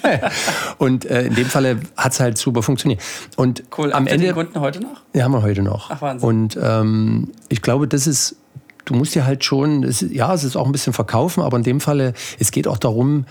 und 0.79 1.07
äh, 1.07 1.27
in 1.27 1.35
dem 1.35 1.47
Falle 1.47 1.81
hat 1.97 2.13
es 2.13 2.21
halt 2.21 2.39
super 2.39 2.63
funktioniert. 2.63 3.01
Und 3.37 3.65
cool. 3.79 3.93
Am 3.93 4.07
Ende. 4.07 4.27
den 4.27 4.35
Kunden 4.35 4.61
heute 4.61 4.81
noch? 4.81 5.03
Ja, 5.15 5.25
haben 5.25 5.33
wir 5.33 5.43
heute 5.43 5.63
noch. 5.63 5.91
Ach, 5.91 6.03
Wahnsinn. 6.03 6.29
Und 6.29 6.59
ähm, 6.63 7.33
ich 7.49 7.63
glaube, 7.63 7.89
das 7.89 8.07
ist 8.07 8.37
du 8.85 8.93
musst 8.93 9.15
ja 9.15 9.25
halt 9.25 9.43
schon, 9.45 9.83
es, 9.83 10.03
ja, 10.03 10.35
es 10.35 10.45
ist 10.45 10.57
auch 10.57 10.67
ein 10.67 10.73
bisschen 10.73 10.93
verkaufen, 10.93 11.43
aber 11.43 11.57
in 11.57 11.63
dem 11.63 11.81
Falle, 11.81 12.13
es 12.39 12.51
geht 12.51 12.69
auch 12.69 12.77
darum, 12.77 13.25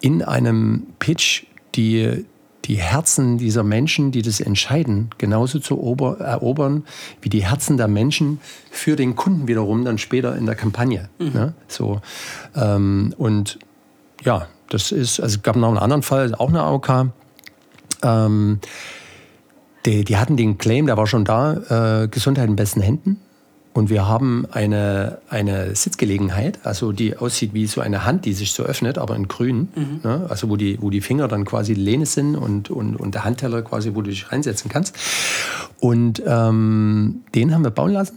in 0.00 0.22
einem 0.22 0.86
Pitch 0.98 1.44
die, 1.74 2.24
die 2.64 2.76
Herzen 2.76 3.38
dieser 3.38 3.62
Menschen, 3.62 4.10
die 4.10 4.22
das 4.22 4.40
entscheiden, 4.40 5.10
genauso 5.18 5.58
zu 5.58 5.76
erobern 6.18 6.84
wie 7.20 7.28
die 7.28 7.44
Herzen 7.44 7.76
der 7.76 7.88
Menschen 7.88 8.40
für 8.70 8.96
den 8.96 9.16
Kunden 9.16 9.48
wiederum 9.48 9.84
dann 9.84 9.98
später 9.98 10.36
in 10.36 10.46
der 10.46 10.54
Kampagne. 10.54 11.08
Mhm. 11.18 11.32
Ne? 11.32 11.54
So, 11.68 12.00
ähm, 12.54 13.14
und 13.18 13.58
ja, 14.22 14.48
das 14.70 14.92
ist, 14.92 15.20
also 15.20 15.36
es 15.36 15.42
gab 15.42 15.56
noch 15.56 15.68
einen 15.68 15.78
anderen 15.78 16.02
Fall, 16.02 16.34
auch 16.34 16.48
eine 16.48 16.62
AOK. 16.62 17.06
Ähm, 18.02 18.60
die, 19.84 20.04
die, 20.04 20.16
hatten 20.16 20.36
den 20.36 20.56
Claim, 20.56 20.86
der 20.86 20.96
war 20.96 21.06
schon 21.06 21.26
da, 21.26 22.02
äh, 22.02 22.08
Gesundheit 22.08 22.48
in 22.48 22.56
besten 22.56 22.80
Händen. 22.80 23.20
Und 23.74 23.90
wir 23.90 24.06
haben 24.06 24.46
eine, 24.52 25.18
eine 25.28 25.74
Sitzgelegenheit, 25.74 26.60
also 26.62 26.92
die 26.92 27.16
aussieht 27.16 27.54
wie 27.54 27.66
so 27.66 27.80
eine 27.80 28.06
Hand, 28.06 28.24
die 28.24 28.32
sich 28.32 28.52
so 28.52 28.62
öffnet, 28.62 28.98
aber 28.98 29.16
in 29.16 29.26
grün. 29.26 29.68
Mhm. 29.74 30.00
Ne? 30.04 30.26
Also 30.28 30.48
wo 30.48 30.56
die, 30.56 30.80
wo 30.80 30.90
die 30.90 31.00
Finger 31.00 31.26
dann 31.26 31.44
quasi 31.44 31.74
Lehne 31.74 32.06
sind 32.06 32.36
und, 32.36 32.70
und, 32.70 32.94
und 32.94 33.14
der 33.16 33.24
Handteller 33.24 33.62
quasi, 33.62 33.90
wo 33.94 34.00
du 34.00 34.10
dich 34.10 34.30
reinsetzen 34.30 34.70
kannst. 34.70 34.96
Und 35.80 36.22
ähm, 36.24 37.22
den 37.34 37.52
haben 37.52 37.64
wir 37.64 37.72
bauen 37.72 37.92
lassen. 37.92 38.16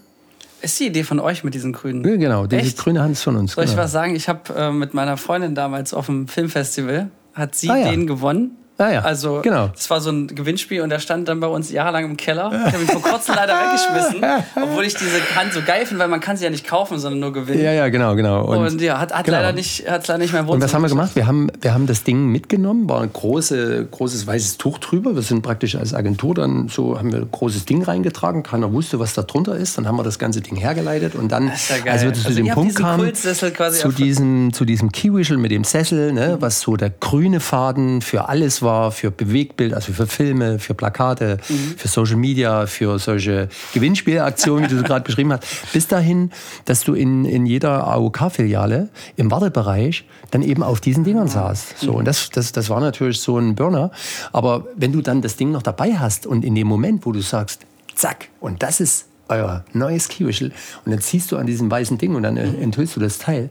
Ist 0.61 0.79
die 0.79 0.87
Idee 0.87 1.03
von 1.03 1.19
euch 1.19 1.43
mit 1.43 1.55
diesen 1.55 1.73
grünen? 1.73 2.07
Ja, 2.07 2.15
genau, 2.17 2.45
diese 2.45 2.61
Echt? 2.61 2.77
grüne 2.77 3.01
Hand 3.01 3.13
ist 3.13 3.23
von 3.23 3.35
uns. 3.35 3.53
Soll 3.53 3.65
genau. 3.65 3.73
ich 3.73 3.79
was 3.79 3.91
sagen? 3.91 4.15
Ich 4.15 4.29
habe 4.29 4.53
äh, 4.55 4.71
mit 4.71 4.93
meiner 4.93 5.17
Freundin 5.17 5.55
damals 5.55 5.91
auf 5.91 6.05
dem 6.05 6.27
Filmfestival, 6.27 7.09
hat 7.33 7.55
sie 7.55 7.71
ah, 7.71 7.77
ja. 7.77 7.89
den 7.89 8.05
gewonnen. 8.05 8.51
Ah 8.79 8.91
ja, 8.91 9.01
also 9.01 9.41
genau. 9.41 9.69
das 9.69 9.89
war 9.89 10.01
so 10.01 10.11
ein 10.11 10.27
Gewinnspiel 10.27 10.81
und 10.81 10.89
der 10.89 10.99
stand 10.99 11.27
dann 11.27 11.39
bei 11.39 11.47
uns 11.47 11.71
jahrelang 11.71 12.05
im 12.05 12.17
Keller. 12.17 12.51
Ich 12.67 12.73
habe 12.73 12.83
ihn 12.83 12.87
vor 12.87 13.01
kurzem 13.01 13.33
leider 13.35 13.53
weggeschmissen, 13.59 14.23
obwohl 14.55 14.83
ich 14.83 14.93
diese 14.93 15.19
Hand 15.35 15.53
so 15.53 15.61
geil 15.65 15.87
finde, 15.87 16.03
weil 16.03 16.09
man 16.09 16.19
kann 16.19 16.37
sie 16.37 16.43
ja 16.43 16.51
nicht 16.51 16.67
kaufen, 16.67 16.99
sondern 16.99 17.19
nur 17.19 17.33
gewinnen. 17.33 17.63
Ja, 17.63 17.71
ja, 17.71 17.89
genau, 17.89 18.15
genau. 18.15 18.45
Und, 18.45 18.57
und 18.59 18.81
ja, 18.81 18.99
hat, 18.99 19.11
hat 19.11 19.25
genau. 19.25 19.37
leider 19.37 19.53
nicht, 19.53 19.89
hat 19.89 20.07
leider 20.07 20.19
nicht 20.19 20.31
mein 20.31 20.43
Wohnzimmer. 20.43 20.53
Und 20.53 20.61
was 20.61 20.73
haben 20.75 20.83
wir 20.83 20.89
gemacht? 20.89 21.15
Wir 21.15 21.25
haben, 21.25 21.49
wir 21.59 21.73
haben 21.73 21.87
das 21.87 22.03
Ding 22.03 22.27
mitgenommen, 22.27 22.87
war 22.87 23.01
ein 23.01 23.11
große, 23.11 23.87
großes 23.89 24.27
weißes 24.27 24.57
Tuch 24.57 24.77
drüber. 24.77 25.15
Wir 25.15 25.23
sind 25.23 25.41
praktisch 25.41 25.75
als 25.75 25.95
Agentur 25.95 26.35
dann 26.35 26.67
so, 26.67 26.99
haben 26.99 27.11
wir 27.11 27.19
ein 27.19 27.31
großes 27.31 27.65
Ding 27.65 27.81
reingetragen. 27.81 28.43
Keiner 28.43 28.71
wusste, 28.73 28.99
was 28.99 29.15
da 29.15 29.23
drunter 29.23 29.55
ist. 29.55 29.79
Dann 29.79 29.87
haben 29.87 29.97
wir 29.97 30.03
das 30.03 30.19
ganze 30.19 30.41
Ding 30.41 30.55
hergeleitet 30.55 31.15
und 31.15 31.31
dann, 31.31 31.47
ja 31.47 31.91
als 31.91 32.03
wir 32.03 32.13
zu 32.13 32.27
also 32.27 32.43
dem 32.43 32.53
Punkt 32.53 32.75
kamen, 32.75 33.11
zu 33.15 33.89
diesem, 33.89 34.53
zu 34.53 34.65
diesem 34.65 34.91
Keywischel 34.91 35.37
mit 35.37 35.49
dem 35.49 35.63
Sessel, 35.63 36.13
ne, 36.13 36.37
was 36.39 36.61
so 36.61 36.75
der 36.75 36.91
grüne 36.91 37.39
Faden 37.39 38.01
für 38.03 38.29
alles 38.29 38.61
war, 38.61 38.66
für 38.91 39.11
Bewegung 39.11 39.37
Bewegtbild, 39.37 39.73
also 39.73 39.93
für 39.93 40.07
Filme, 40.07 40.59
für 40.59 40.73
Plakate, 40.73 41.37
mhm. 41.47 41.75
für 41.77 41.87
Social 41.87 42.15
Media, 42.15 42.65
für 42.65 42.97
solche 42.99 43.49
Gewinnspielaktionen, 43.73 44.69
wie 44.69 44.75
du 44.75 44.83
gerade 44.83 45.03
beschrieben 45.03 45.33
hast, 45.33 45.45
bis 45.73 45.87
dahin, 45.87 46.31
dass 46.65 46.83
du 46.83 46.93
in, 46.93 47.25
in 47.25 47.45
jeder 47.45 47.87
AOK-Filiale 47.87 48.89
im 49.15 49.29
Wartebereich 49.29 50.05
dann 50.31 50.41
eben 50.41 50.63
auf 50.63 50.81
diesen 50.81 51.03
Dingern 51.03 51.27
saßt. 51.27 51.79
So, 51.79 51.93
und 51.93 52.05
das, 52.05 52.29
das, 52.29 52.51
das 52.51 52.69
war 52.69 52.79
natürlich 52.79 53.19
so 53.21 53.37
ein 53.37 53.55
Burner. 53.55 53.91
Aber 54.31 54.65
wenn 54.75 54.91
du 54.91 55.01
dann 55.01 55.21
das 55.21 55.35
Ding 55.35 55.51
noch 55.51 55.61
dabei 55.61 55.97
hast 55.97 56.25
und 56.25 56.43
in 56.43 56.55
dem 56.55 56.67
Moment, 56.67 57.05
wo 57.05 57.11
du 57.11 57.21
sagst, 57.21 57.65
zack, 57.95 58.29
und 58.39 58.63
das 58.63 58.79
ist 58.79 59.06
euer 59.29 59.63
neues 59.73 60.07
Keywischel 60.09 60.51
und 60.85 60.91
dann 60.91 61.01
ziehst 61.01 61.31
du 61.31 61.37
an 61.37 61.45
diesem 61.45 61.69
weißen 61.69 61.97
Ding 61.97 62.15
und 62.15 62.23
dann 62.23 62.37
äh, 62.37 62.45
enthüllst 62.45 62.95
du 62.95 62.99
das 62.99 63.17
Teil. 63.17 63.49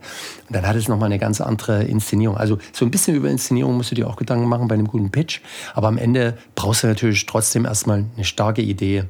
Und 0.48 0.56
dann 0.56 0.66
hat 0.66 0.76
es 0.76 0.88
nochmal 0.88 1.06
eine 1.06 1.18
ganz 1.18 1.40
andere 1.40 1.84
Inszenierung. 1.84 2.36
Also 2.36 2.58
so 2.72 2.84
ein 2.84 2.90
bisschen 2.90 3.14
über 3.14 3.28
Inszenierung 3.28 3.76
musst 3.76 3.90
du 3.90 3.94
dir 3.94 4.08
auch 4.08 4.16
Gedanken 4.16 4.48
machen 4.48 4.68
bei 4.68 4.74
einem 4.74 4.88
guten 4.88 5.10
Pitch. 5.10 5.40
Aber 5.74 5.88
am 5.88 5.98
Ende 5.98 6.38
brauchst 6.54 6.82
du 6.82 6.86
natürlich 6.86 7.26
trotzdem 7.26 7.64
erstmal 7.64 8.04
eine 8.16 8.24
starke 8.24 8.62
Idee. 8.62 9.04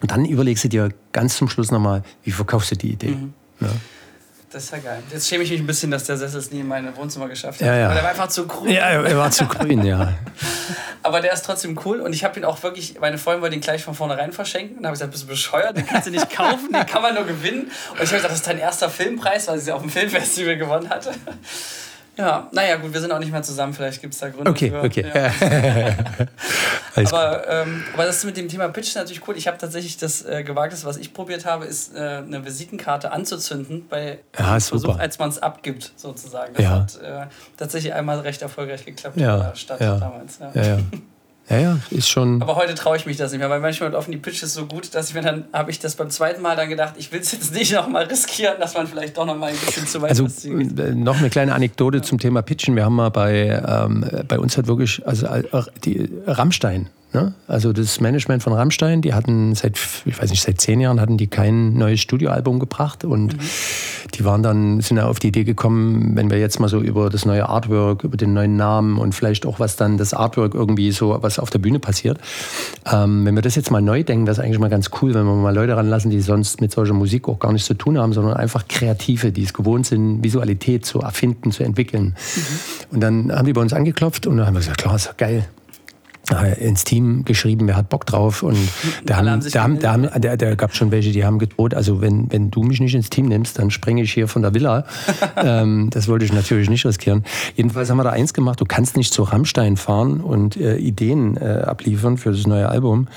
Und 0.00 0.10
dann 0.10 0.24
überlegst 0.24 0.64
du 0.64 0.68
dir 0.68 0.90
ganz 1.12 1.36
zum 1.36 1.48
Schluss 1.48 1.70
nochmal, 1.70 2.02
wie 2.24 2.30
verkaufst 2.30 2.70
du 2.70 2.76
die 2.76 2.92
Idee. 2.92 3.10
Mhm. 3.10 3.34
Ja. 3.60 3.68
Das 4.52 4.64
ist 4.64 4.72
ja 4.72 4.78
geil. 4.78 5.00
Jetzt 5.12 5.28
schäme 5.28 5.44
ich 5.44 5.50
mich 5.50 5.60
ein 5.60 5.66
bisschen, 5.66 5.92
dass 5.92 6.04
der 6.04 6.16
Sessel 6.16 6.40
es 6.40 6.50
nie 6.50 6.60
in 6.60 6.66
mein 6.66 6.96
Wohnzimmer 6.96 7.28
geschafft 7.28 7.60
hat. 7.60 7.68
Ja, 7.68 7.76
ja. 7.76 7.88
Weil 7.88 7.94
der 7.94 8.02
war 8.02 8.10
einfach 8.10 8.28
zu 8.28 8.48
grün. 8.48 8.72
Ja, 8.72 8.88
er 8.88 9.16
war 9.16 9.30
zu 9.30 9.46
grün, 9.46 9.84
ja. 9.84 10.12
Aber 11.04 11.20
der 11.20 11.32
ist 11.32 11.44
trotzdem 11.44 11.78
cool 11.84 12.00
und 12.00 12.12
ich 12.12 12.24
habe 12.24 12.38
ihn 12.38 12.44
auch 12.44 12.60
wirklich, 12.64 12.98
meine 13.00 13.16
Freundin 13.16 13.42
wollte 13.42 13.54
ihn 13.54 13.60
gleich 13.60 13.84
von 13.84 13.94
vornherein 13.94 14.32
verschenken. 14.32 14.78
Und 14.78 14.86
habe 14.86 14.94
ich 14.94 14.98
gesagt, 14.98 15.12
bist 15.12 15.22
du 15.22 15.28
bescheuert? 15.28 15.76
Den 15.76 15.86
kannst 15.86 16.08
du 16.08 16.10
nicht 16.10 16.28
kaufen, 16.30 16.72
den 16.72 16.84
kann 16.84 17.00
man 17.00 17.14
nur 17.14 17.24
gewinnen. 17.24 17.70
Und 17.92 18.02
ich 18.02 18.08
habe 18.08 18.16
gesagt, 18.16 18.24
das 18.24 18.34
ist 18.34 18.46
dein 18.48 18.58
erster 18.58 18.90
Filmpreis, 18.90 19.46
weil 19.46 19.60
sie 19.60 19.70
auf 19.70 19.82
dem 19.82 19.90
Filmfestival 19.90 20.56
gewonnen 20.56 20.90
hatte. 20.90 21.12
Ja, 22.16 22.48
naja, 22.52 22.76
gut, 22.76 22.92
wir 22.92 23.00
sind 23.00 23.12
auch 23.12 23.18
nicht 23.18 23.32
mehr 23.32 23.42
zusammen. 23.42 23.72
Vielleicht 23.72 24.00
gibt 24.00 24.14
es 24.14 24.20
da 24.20 24.28
Gründe. 24.28 24.50
Okay, 24.50 24.70
für. 24.70 24.82
okay. 24.82 25.06
Ja. 25.14 25.94
aber, 27.04 27.48
ähm, 27.48 27.84
aber 27.94 28.04
das 28.04 28.24
mit 28.24 28.36
dem 28.36 28.48
Thema 28.48 28.68
Pitch 28.68 28.94
natürlich 28.94 29.26
cool. 29.26 29.36
Ich 29.36 29.46
habe 29.46 29.58
tatsächlich 29.58 29.96
das 29.96 30.24
äh, 30.24 30.42
Gewagtes, 30.44 30.84
was 30.84 30.96
ich 30.96 31.14
probiert 31.14 31.44
habe, 31.44 31.64
ist 31.64 31.94
äh, 31.94 31.98
eine 31.98 32.44
Visitenkarte 32.44 33.12
anzuzünden 33.12 33.86
bei 33.88 34.18
ja, 34.38 34.60
Versuch, 34.60 34.98
als 34.98 35.18
man 35.18 35.30
es 35.30 35.38
abgibt, 35.38 35.92
sozusagen. 35.96 36.54
Das 36.54 36.64
ja. 36.64 36.70
hat 36.70 37.00
äh, 37.00 37.26
tatsächlich 37.56 37.94
einmal 37.94 38.20
recht 38.20 38.42
erfolgreich 38.42 38.84
geklappt 38.84 39.16
ja. 39.16 39.36
in 39.36 39.42
der 39.42 39.54
Stadt 39.54 39.80
damals. 39.80 40.38
ja. 40.38 40.62
ja. 40.62 40.78
Ja, 41.50 41.58
ja, 41.58 41.78
ist 41.90 42.08
schon. 42.08 42.40
Aber 42.40 42.54
heute 42.54 42.76
traue 42.76 42.96
ich 42.96 43.06
mich 43.06 43.16
das 43.16 43.32
nicht 43.32 43.40
mehr, 43.40 43.50
weil 43.50 43.58
manchmal 43.58 43.90
laufen 43.90 44.12
die 44.12 44.18
Pitches 44.18 44.54
so 44.54 44.66
gut, 44.66 44.94
dass 44.94 45.08
ich 45.08 45.14
mir 45.16 45.22
dann, 45.22 45.46
habe 45.52 45.72
ich 45.72 45.80
das 45.80 45.96
beim 45.96 46.08
zweiten 46.08 46.42
Mal 46.42 46.54
dann 46.54 46.68
gedacht, 46.68 46.94
ich 46.96 47.10
will 47.10 47.20
es 47.20 47.32
jetzt 47.32 47.52
nicht 47.52 47.72
nochmal 47.72 48.04
riskieren, 48.04 48.54
dass 48.60 48.74
man 48.74 48.86
vielleicht 48.86 49.16
doch 49.16 49.26
nochmal 49.26 49.50
ein 49.50 49.56
bisschen 49.56 49.84
zu 49.84 50.00
weit 50.00 50.10
Also 50.10 50.26
äh, 50.48 50.94
noch 50.94 51.18
eine 51.18 51.28
kleine 51.28 51.52
Anekdote 51.52 51.98
ja. 51.98 52.02
zum 52.04 52.20
Thema 52.20 52.42
Pitchen. 52.42 52.76
Wir 52.76 52.84
haben 52.84 52.94
mal 52.94 53.10
bei, 53.10 53.60
ähm, 53.66 54.04
bei 54.28 54.38
uns 54.38 54.56
hat 54.56 54.68
wirklich, 54.68 55.04
also 55.04 55.26
äh, 55.26 55.42
die 55.84 56.08
Rammstein, 56.26 56.88
Ne? 57.12 57.34
Also 57.48 57.72
das 57.72 58.00
Management 58.00 58.40
von 58.44 58.52
Rammstein, 58.52 59.02
die 59.02 59.14
hatten 59.14 59.56
seit, 59.56 59.76
ich 60.04 60.20
weiß 60.20 60.30
nicht, 60.30 60.42
seit 60.42 60.60
zehn 60.60 60.80
Jahren 60.80 61.00
hatten 61.00 61.16
die 61.16 61.26
kein 61.26 61.74
neues 61.74 62.00
Studioalbum 62.00 62.60
gebracht 62.60 63.04
und 63.04 63.36
mhm. 63.36 63.40
die 64.14 64.24
waren 64.24 64.44
dann, 64.44 64.80
sind 64.80 64.96
ja 64.98 65.08
auf 65.08 65.18
die 65.18 65.28
Idee 65.28 65.42
gekommen, 65.42 66.14
wenn 66.14 66.30
wir 66.30 66.38
jetzt 66.38 66.60
mal 66.60 66.68
so 66.68 66.80
über 66.80 67.10
das 67.10 67.24
neue 67.24 67.48
Artwork, 67.48 68.04
über 68.04 68.16
den 68.16 68.32
neuen 68.32 68.56
Namen 68.56 68.96
und 68.96 69.12
vielleicht 69.12 69.44
auch 69.44 69.58
was 69.58 69.74
dann 69.74 69.98
das 69.98 70.14
Artwork 70.14 70.54
irgendwie 70.54 70.92
so, 70.92 71.18
was 71.20 71.40
auf 71.40 71.50
der 71.50 71.58
Bühne 71.58 71.80
passiert, 71.80 72.20
ähm, 72.92 73.26
wenn 73.26 73.34
wir 73.34 73.42
das 73.42 73.56
jetzt 73.56 73.72
mal 73.72 73.82
neu 73.82 74.04
denken, 74.04 74.26
wäre 74.26 74.32
es 74.32 74.38
eigentlich 74.38 74.60
mal 74.60 74.70
ganz 74.70 74.90
cool, 75.02 75.12
wenn 75.12 75.24
wir 75.24 75.34
mal 75.34 75.54
Leute 75.54 75.76
ranlassen, 75.76 76.12
die 76.12 76.20
sonst 76.20 76.60
mit 76.60 76.70
solcher 76.70 76.94
Musik 76.94 77.28
auch 77.28 77.40
gar 77.40 77.52
nichts 77.52 77.66
zu 77.66 77.74
tun 77.74 77.98
haben, 77.98 78.12
sondern 78.12 78.34
einfach 78.34 78.68
Kreative, 78.68 79.32
die 79.32 79.42
es 79.42 79.52
gewohnt 79.52 79.84
sind, 79.84 80.22
Visualität 80.22 80.86
zu 80.86 81.00
erfinden, 81.00 81.50
zu 81.50 81.64
entwickeln. 81.64 82.14
Mhm. 82.14 82.94
Und 82.94 83.00
dann 83.00 83.32
haben 83.32 83.46
die 83.46 83.52
bei 83.52 83.60
uns 83.60 83.72
angeklopft 83.72 84.28
und 84.28 84.36
dann 84.36 84.46
haben 84.46 84.54
wir 84.54 84.60
gesagt, 84.60 84.78
klar, 84.78 84.94
ist 84.94 85.08
doch 85.08 85.16
geil, 85.16 85.48
ins 86.30 86.84
Team 86.84 87.24
geschrieben, 87.24 87.66
wer 87.66 87.76
hat 87.76 87.88
Bock 87.88 88.06
drauf. 88.06 88.42
Und 88.42 88.58
da, 89.04 89.16
haben, 89.16 89.26
da, 89.26 89.62
haben, 89.62 89.78
da, 89.78 89.92
haben, 89.92 90.08
da, 90.20 90.36
da 90.36 90.54
gab 90.54 90.70
es 90.70 90.76
schon 90.76 90.90
welche, 90.90 91.12
die 91.12 91.24
haben 91.24 91.38
gedroht, 91.38 91.74
also 91.74 92.00
wenn, 92.00 92.30
wenn 92.32 92.50
du 92.50 92.62
mich 92.62 92.80
nicht 92.80 92.94
ins 92.94 93.10
Team 93.10 93.26
nimmst, 93.26 93.58
dann 93.58 93.70
springe 93.70 94.02
ich 94.02 94.12
hier 94.12 94.28
von 94.28 94.42
der 94.42 94.54
Villa. 94.54 94.84
ähm, 95.36 95.88
das 95.90 96.08
wollte 96.08 96.24
ich 96.24 96.32
natürlich 96.32 96.70
nicht 96.70 96.84
riskieren. 96.86 97.24
Jedenfalls 97.56 97.90
haben 97.90 97.98
wir 97.98 98.04
da 98.04 98.10
eins 98.10 98.34
gemacht, 98.34 98.60
du 98.60 98.64
kannst 98.64 98.96
nicht 98.96 99.12
zu 99.12 99.22
Rammstein 99.22 99.76
fahren 99.76 100.20
und 100.20 100.56
äh, 100.56 100.76
Ideen 100.76 101.36
äh, 101.36 101.62
abliefern 101.66 102.16
für 102.16 102.30
das 102.30 102.46
neue 102.46 102.68
Album 102.68 103.08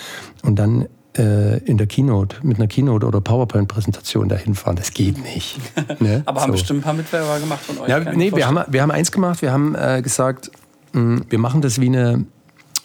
und 0.43 0.57
dann 0.57 0.87
äh, 1.17 1.57
in 1.59 1.77
der 1.77 1.87
Keynote, 1.87 2.37
mit 2.43 2.57
einer 2.57 2.67
Keynote 2.67 3.05
oder 3.05 3.21
PowerPoint-Präsentation 3.21 4.29
dahin 4.29 4.55
fahren. 4.55 4.75
Das 4.75 4.93
geht 4.93 5.21
nicht. 5.23 5.59
Ne? 5.99 6.23
Aber 6.25 6.39
so. 6.39 6.43
haben 6.43 6.51
bestimmt 6.53 6.79
ein 6.79 6.83
paar 6.83 6.93
Mitwerber 6.93 7.39
gemacht 7.39 7.61
von 7.61 7.77
euch? 7.79 7.87
Ja, 7.87 7.99
nee, 7.99 8.31
wir 8.33 8.47
haben, 8.47 8.59
wir 8.67 8.81
haben 8.81 8.91
eins 8.91 9.11
gemacht, 9.11 9.41
wir 9.41 9.51
haben 9.51 9.75
äh, 9.75 10.01
gesagt, 10.01 10.49
mh, 10.93 11.01
hm, 11.01 11.25
wir 11.29 11.39
machen 11.39 11.61
das 11.61 11.79
wie 11.79 11.87
eine 11.87 12.25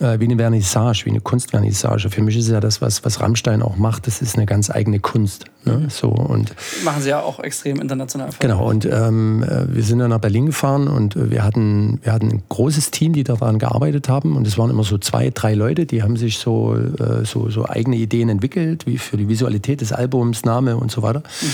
äh, 0.01 0.21
wie 0.21 0.25
eine 0.25 0.37
Vernissage, 0.37 1.05
wie 1.05 1.11
eine 1.11 1.21
Kunstvernissage. 1.21 2.11
Für 2.11 2.23
mich 2.23 2.37
ist 2.37 2.49
ja 2.49 2.61
das, 2.61 2.81
was, 2.81 3.05
was 3.05 3.21
Rammstein 3.21 3.63
auch 3.63 3.77
macht, 3.77 4.07
das 4.07 4.23
ist 4.23 4.37
eine 4.37 4.47
ganz 4.47 4.71
eigene 4.71 5.01
Kunst. 5.01 5.47
Ne? 5.65 5.89
So, 5.91 6.09
und 6.09 6.55
Machen 6.85 7.03
sie 7.03 7.11
ja 7.11 7.21
auch 7.21 7.41
extrem 7.41 7.81
international. 7.81 8.31
Genau, 8.39 8.69
und 8.69 8.85
ähm, 8.87 9.43
äh, 9.43 9.75
wir 9.75 9.83
sind 9.83 9.99
dann 9.99 10.11
nach 10.11 10.21
Berlin 10.21 10.47
gefahren 10.47 10.89
und 10.89 11.31
wir 11.31 11.43
hatten, 11.43 12.01
wir 12.03 12.13
hatten 12.13 12.29
ein 12.29 12.43
großes 12.49 12.91
Team, 12.91 13.13
die 13.13 13.25
daran 13.25 13.59
gearbeitet 13.59 14.09
haben 14.09 14.37
und 14.37 14.47
es 14.47 14.57
waren 14.57 14.71
immer 14.71 14.85
so 14.85 14.99
zwei, 14.99 15.31
drei 15.31 15.55
Leute, 15.55 15.87
die 15.87 16.03
haben 16.03 16.17
sich 16.17 16.39
so, 16.39 16.77
äh, 16.77 17.25
so, 17.25 17.51
so 17.51 17.69
eigene 17.69 17.97
Ideen 17.97 18.29
entwickelt, 18.29 18.87
wie 18.87 18.99
für 18.99 19.17
die 19.17 19.29
Visualität 19.29 19.81
des 19.81 19.93
Albums, 19.93 20.45
Name 20.45 20.77
und 20.77 20.91
so 20.91 21.03
weiter. 21.03 21.21
Mhm. 21.21 21.47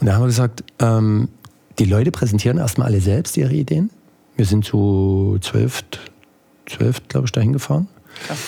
Und 0.00 0.06
da 0.06 0.14
haben 0.14 0.22
wir 0.22 0.26
gesagt, 0.26 0.64
ähm, 0.80 1.28
die 1.78 1.84
Leute 1.84 2.10
präsentieren 2.10 2.58
erstmal 2.58 2.88
alle 2.88 3.00
selbst 3.00 3.36
ihre 3.36 3.54
Ideen. 3.54 3.90
Wir 4.36 4.46
sind 4.46 4.64
zu 4.64 5.38
zwölf, 5.40 5.84
zwölf, 6.66 7.06
glaube 7.08 7.26
ich, 7.26 7.32
dahin 7.32 7.52
gefahren. 7.52 7.88
Krass. 8.26 8.38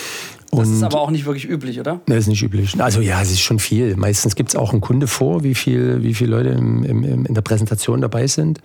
Das 0.50 0.68
und 0.68 0.74
ist 0.74 0.82
aber 0.82 1.00
auch 1.00 1.10
nicht 1.10 1.26
wirklich 1.26 1.48
üblich, 1.48 1.80
oder? 1.80 2.00
Das 2.06 2.18
ist 2.18 2.26
nicht 2.28 2.42
üblich. 2.42 2.80
Also 2.80 3.00
ja, 3.00 3.20
es 3.20 3.30
ist 3.30 3.40
schon 3.40 3.58
viel. 3.58 3.96
Meistens 3.96 4.36
gibt 4.36 4.50
es 4.50 4.56
auch 4.56 4.72
einen 4.72 4.80
Kunde 4.80 5.06
vor, 5.06 5.42
wie 5.42 5.54
viele 5.54 6.02
wie 6.02 6.14
viel 6.14 6.28
Leute 6.30 6.50
im, 6.50 6.84
im, 6.84 7.26
in 7.26 7.34
der 7.34 7.42
Präsentation 7.42 8.00
dabei 8.00 8.26
sind. 8.26 8.60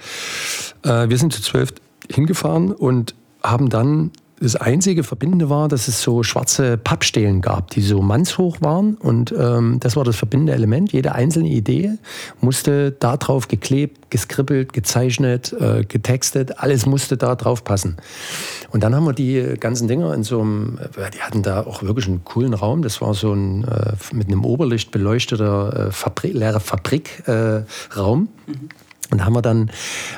Äh, 0.83 1.09
wir 1.09 1.17
sind 1.17 1.33
zu 1.33 1.41
zwölf 1.41 1.73
hingefahren 2.12 2.71
und 2.71 3.15
haben 3.43 3.69
dann 3.69 4.12
das 4.41 4.56
einzige 4.56 5.04
Verbindende 5.04 5.49
war, 5.49 5.67
dass 5.67 5.88
es 5.88 6.02
so 6.02 6.23
schwarze 6.23 6.78
Pappstelen 6.78 7.41
gab, 7.41 7.71
die 7.71 7.82
so 7.82 8.02
mannshoch 8.02 8.58
waren. 8.62 8.95
Und 8.95 9.34
ähm, 9.38 9.80
das 9.80 9.95
war 9.95 10.04
das 10.04 10.15
verbindende 10.15 10.54
Element. 10.54 10.93
Jede 10.93 11.13
einzelne 11.13 11.49
Idee 11.49 11.97
musste 12.39 12.91
da 12.91 13.17
drauf 13.17 13.47
geklebt, 13.47 14.10
geskribbelt, 14.10 14.73
gezeichnet, 14.73 15.54
äh, 15.54 15.84
getextet. 15.84 16.60
Alles 16.60 16.86
musste 16.86 17.17
da 17.17 17.36
drauf 17.36 17.63
passen. 17.63 17.97
Und 18.71 18.84
dann 18.84 18.95
haben 18.95 19.06
wir 19.06 19.13
die 19.13 19.56
ganzen 19.60 19.88
Dinger 19.88 20.13
in 20.13 20.23
so 20.23 20.41
einem, 20.41 20.80
äh, 20.95 21.10
die 21.12 21.21
hatten 21.21 21.43
da 21.43 21.65
auch 21.65 21.84
wirklich 21.84 22.08
einen 22.08 22.23
coolen 22.23 22.54
Raum. 22.54 22.82
Das 22.82 23.02
war 23.02 23.13
so 23.13 23.34
ein 23.34 23.65
äh, 23.65 23.93
mit 24.13 24.28
einem 24.28 24.45
Oberlicht 24.45 24.91
beleuchteter 24.91 25.88
äh, 25.88 25.91
Fabrik, 25.91 26.34
leerer 26.34 26.60
Fabrikraum. 26.60 28.30
Äh, 28.47 28.52
mhm. 28.52 28.69
Und 29.12 29.19
da 29.19 29.26
haben 29.26 29.34
wir 29.34 29.41
dann 29.41 29.72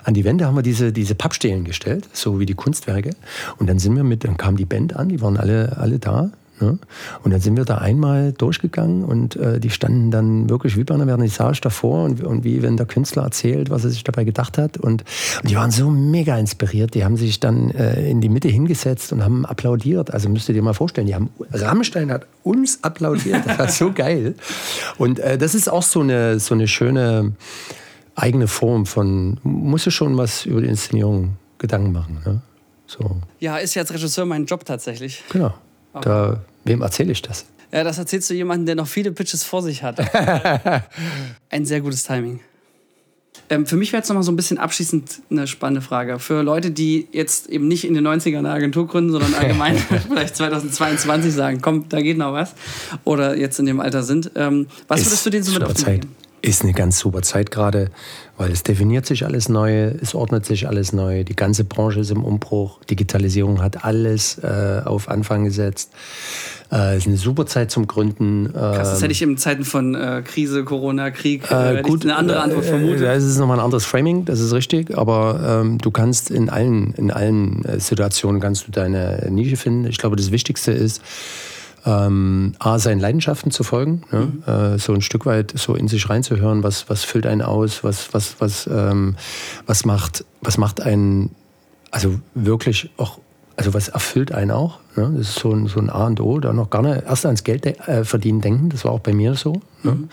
an 0.04 0.14
die 0.14 0.26
Wände 0.26 0.46
haben 0.46 0.56
wir 0.56 0.64
diese, 0.64 0.92
diese 0.92 1.16
Pappstelen 1.16 1.64
gestellt, 1.64 2.10
so 2.14 2.40
wie 2.40 2.46
die 2.46 2.56
Kunstwerke. 2.56 3.12
Und 3.58 3.70
dann 3.70 3.80
sind 3.80 3.96
wir 3.96 4.04
mit, 4.04 4.24
dann 4.24 4.38
kam 4.38 4.58
die 4.58 4.66
Band 4.66 4.96
an, 4.96 5.10
die 5.10 5.22
waren 5.22 5.38
alle, 5.38 5.78
alle 5.78 6.00
da. 6.00 6.32
Ne? 6.62 6.78
Und 7.24 7.32
dann 7.32 7.42
sind 7.42 7.58
wir 7.58 7.66
da 7.66 7.80
einmal 7.80 8.34
durchgegangen 8.34 9.04
und 9.04 9.36
äh, 9.36 9.60
die 9.60 9.70
standen 9.70 10.12
dann 10.12 10.50
wirklich 10.50 10.78
wie 10.78 10.84
bei 10.84 10.94
einer 10.94 11.06
Vernissage 11.06 11.60
davor 11.62 12.06
und, 12.06 12.24
und 12.24 12.44
wie 12.44 12.62
wenn 12.62 12.78
der 12.78 12.86
Künstler 12.86 13.24
erzählt, 13.24 13.70
was 13.70 13.84
er 13.84 13.90
sich 13.90 14.04
dabei 14.04 14.24
gedacht 14.24 14.58
hat. 14.58 14.78
Und, 14.78 15.04
und 15.42 15.50
die 15.50 15.56
waren 15.56 15.72
so 15.72 15.90
mega 15.90 16.38
inspiriert. 16.38 16.94
Die 16.94 17.04
haben 17.04 17.18
sich 17.18 17.40
dann 17.40 17.72
äh, 17.72 18.10
in 18.10 18.22
die 18.22 18.30
Mitte 18.30 18.48
hingesetzt 18.48 19.12
und 19.12 19.24
haben 19.24 19.46
applaudiert. 19.46 20.14
Also 20.14 20.30
müsst 20.30 20.50
ihr 20.50 20.54
dir 20.54 20.62
mal 20.62 20.74
vorstellen, 20.74 21.08
die 21.08 21.16
haben, 21.16 21.30
Rammstein 21.52 22.12
hat 22.12 22.28
uns 22.44 22.84
applaudiert. 22.84 23.42
Das 23.46 23.58
war 23.58 23.70
so 23.70 23.92
geil. 23.92 24.36
Und 24.98 25.20
äh, 25.20 25.38
das 25.38 25.56
ist 25.56 25.70
auch 25.70 25.84
so 25.84 26.02
eine, 26.02 26.40
so 26.40 26.54
eine 26.54 26.68
schöne 26.68 27.34
eigene 28.16 28.48
Form 28.48 28.86
von, 28.86 29.40
muss 29.44 29.84
du 29.84 29.92
schon 29.92 30.18
was 30.18 30.46
über 30.46 30.62
die 30.62 30.68
Inszenierung 30.68 31.38
Gedanken 31.58 31.92
machen. 31.92 32.22
Ne? 32.26 32.42
So. 32.88 33.22
Ja, 33.40 33.58
ist 33.58 33.76
ja 33.76 33.84
als 33.84 33.94
Regisseur 33.94 34.26
mein 34.26 34.46
Job 34.46 34.66
tatsächlich. 34.66 35.24
Genau. 35.32 35.54
Da, 36.02 36.42
wem 36.64 36.82
erzähle 36.82 37.12
ich 37.12 37.22
das? 37.22 37.46
Ja, 37.72 37.84
das 37.84 37.98
erzählst 37.98 38.30
du 38.30 38.34
jemandem, 38.34 38.66
der 38.66 38.76
noch 38.76 38.88
viele 38.88 39.12
Pitches 39.12 39.44
vor 39.44 39.62
sich 39.62 39.82
hat. 39.84 40.00
Ein 41.50 41.66
sehr 41.66 41.82
gutes 41.82 42.04
Timing. 42.04 42.42
Ähm, 43.50 43.66
für 43.66 43.78
mich 43.78 43.92
wäre 43.92 44.00
jetzt 44.00 44.10
noch 44.10 44.16
mal 44.16 44.24
so 44.24 44.32
ein 44.32 44.36
bisschen 44.36 44.58
abschließend 44.58 45.22
eine 45.30 45.48
spannende 45.48 45.82
Frage. 45.82 46.20
Für 46.20 46.42
Leute, 46.42 46.72
die 46.72 47.08
jetzt 47.12 47.50
eben 47.50 47.68
nicht 47.68 47.86
in 47.86 47.94
den 47.94 48.08
90ern 48.08 48.40
eine 48.40 48.52
Agentur 48.52 48.88
gründen, 48.88 49.12
sondern 49.12 49.34
allgemein 49.34 49.78
vielleicht 50.08 50.36
2022 50.36 51.34
sagen, 51.34 51.60
komm, 51.62 51.88
da 51.90 52.02
geht 52.02 52.18
noch 52.18 52.34
was. 52.34 52.54
Oder 53.04 53.38
jetzt 53.38 53.60
in 53.60 53.66
dem 53.66 53.80
Alter 53.80 54.04
sind. 54.04 54.32
Ähm, 54.36 54.68
was 54.88 55.06
würdest 55.06 55.26
du 55.26 55.30
denen 55.30 55.44
so 55.44 55.54
mit 55.54 55.64
auf 55.64 55.74
den 55.74 55.86
Weg? 55.86 56.02
Ist 56.42 56.64
eine 56.64 56.74
ganz 56.74 57.00
super 57.00 57.22
Zeit 57.22 57.52
gerade, 57.52 57.92
weil 58.38 58.52
es 58.52 58.64
definiert 58.64 59.06
sich 59.06 59.26
alles 59.26 59.50
neu, 59.50 59.92
es 60.02 60.16
ordnet 60.16 60.46
sich 60.46 60.68
alles 60.68 60.94
neu, 60.94 61.24
die 61.24 61.36
ganze 61.36 61.64
Branche 61.64 62.00
ist 62.00 62.12
im 62.12 62.24
Umbruch, 62.24 62.84
Digitalisierung 62.86 63.62
hat 63.62 63.86
alles 63.86 64.40
äh, 64.40 64.82
auf 64.84 65.08
Anfang 65.10 65.44
gesetzt. 65.44 65.92
Äh, 66.72 66.96
es 66.96 67.00
ist 67.00 67.08
eine 67.08 67.18
super 67.18 67.46
Zeit 67.46 67.70
zum 67.70 67.86
Gründen. 67.86 68.52
Krass, 68.52 68.90
das 68.90 69.02
hätte 69.02 69.12
ich 69.12 69.22
in 69.22 69.38
Zeiten 69.38 69.66
von 69.66 69.94
äh, 69.94 70.24
Krise, 70.26 70.64
Corona, 70.64 71.12
Krieg 71.12 71.50
äh, 71.52 71.82
gut, 71.84 72.04
eine 72.04 72.16
andere 72.16 72.40
Antwort 72.42 72.66
äh, 72.66 72.70
vermutet. 72.70 73.04
Das 73.04 73.24
ist 73.24 73.38
nochmal 73.38 73.60
ein 73.60 73.64
anderes 73.64 73.86
Framing, 73.86 74.26
das 74.26 74.40
ist 74.40 74.54
richtig, 74.54 74.98
aber 74.98 75.62
ähm, 75.64 75.78
du 75.78 75.92
kannst 75.92 76.32
in 76.32 76.50
allen, 76.50 76.94
in 76.96 77.12
allen 77.12 77.64
äh, 77.66 77.80
Situationen 77.80 78.42
kannst 78.42 78.68
du 78.68 78.72
deine 78.72 79.28
Nische 79.30 79.58
finden. 79.58 79.86
Ich 79.86 80.00
glaube, 80.00 80.16
das 80.16 80.32
Wichtigste 80.32 80.72
ist, 80.72 81.02
ähm, 81.86 82.54
A, 82.60 82.80
seinen 82.80 83.00
Leidenschaften 83.00 83.52
zu 83.52 83.64
folgen, 83.64 84.04
ne? 84.12 84.20
mhm. 84.20 84.54
äh, 84.54 84.78
so 84.78 84.94
ein 84.94 85.02
Stück 85.02 85.26
weit 85.26 85.54
so 85.56 85.76
in 85.76 85.88
sich 85.88 86.10
reinzuhören, 86.10 86.64
was, 86.64 86.90
was 86.90 87.04
füllt 87.04 87.26
einen 87.26 87.42
aus, 87.42 87.84
was, 87.84 88.14
was, 88.14 88.36
was, 88.40 88.68
ähm, 88.68 89.16
was, 89.66 89.86
macht, 89.86 90.26
was 90.42 90.58
macht 90.58 90.82
einen, 90.82 91.36
also 91.90 92.20
wirklich 92.36 92.92
auch, 92.98 93.20
also 93.58 93.74
was 93.74 93.90
erfüllt 93.90 94.32
einen 94.32 94.52
auch. 94.52 94.80
Ne? 94.96 95.12
Das 95.18 95.30
ist 95.30 95.40
so 95.40 95.52
ein, 95.52 95.68
so 95.68 95.80
ein 95.80 95.90
A 95.90 96.08
und 96.08 96.20
O, 96.20 96.40
da 96.40 96.54
noch 96.54 96.70
gar 96.70 96.82
nicht 96.82 97.04
erst 97.04 97.26
ans 97.26 97.44
Geld 97.44 97.66
äh, 97.66 98.04
verdienen 98.06 98.42
denken, 98.42 98.70
das 98.70 98.86
war 98.86 98.92
auch 98.92 99.00
bei 99.00 99.14
mir 99.14 99.36
so. 99.36 99.62
Ne? 99.84 100.08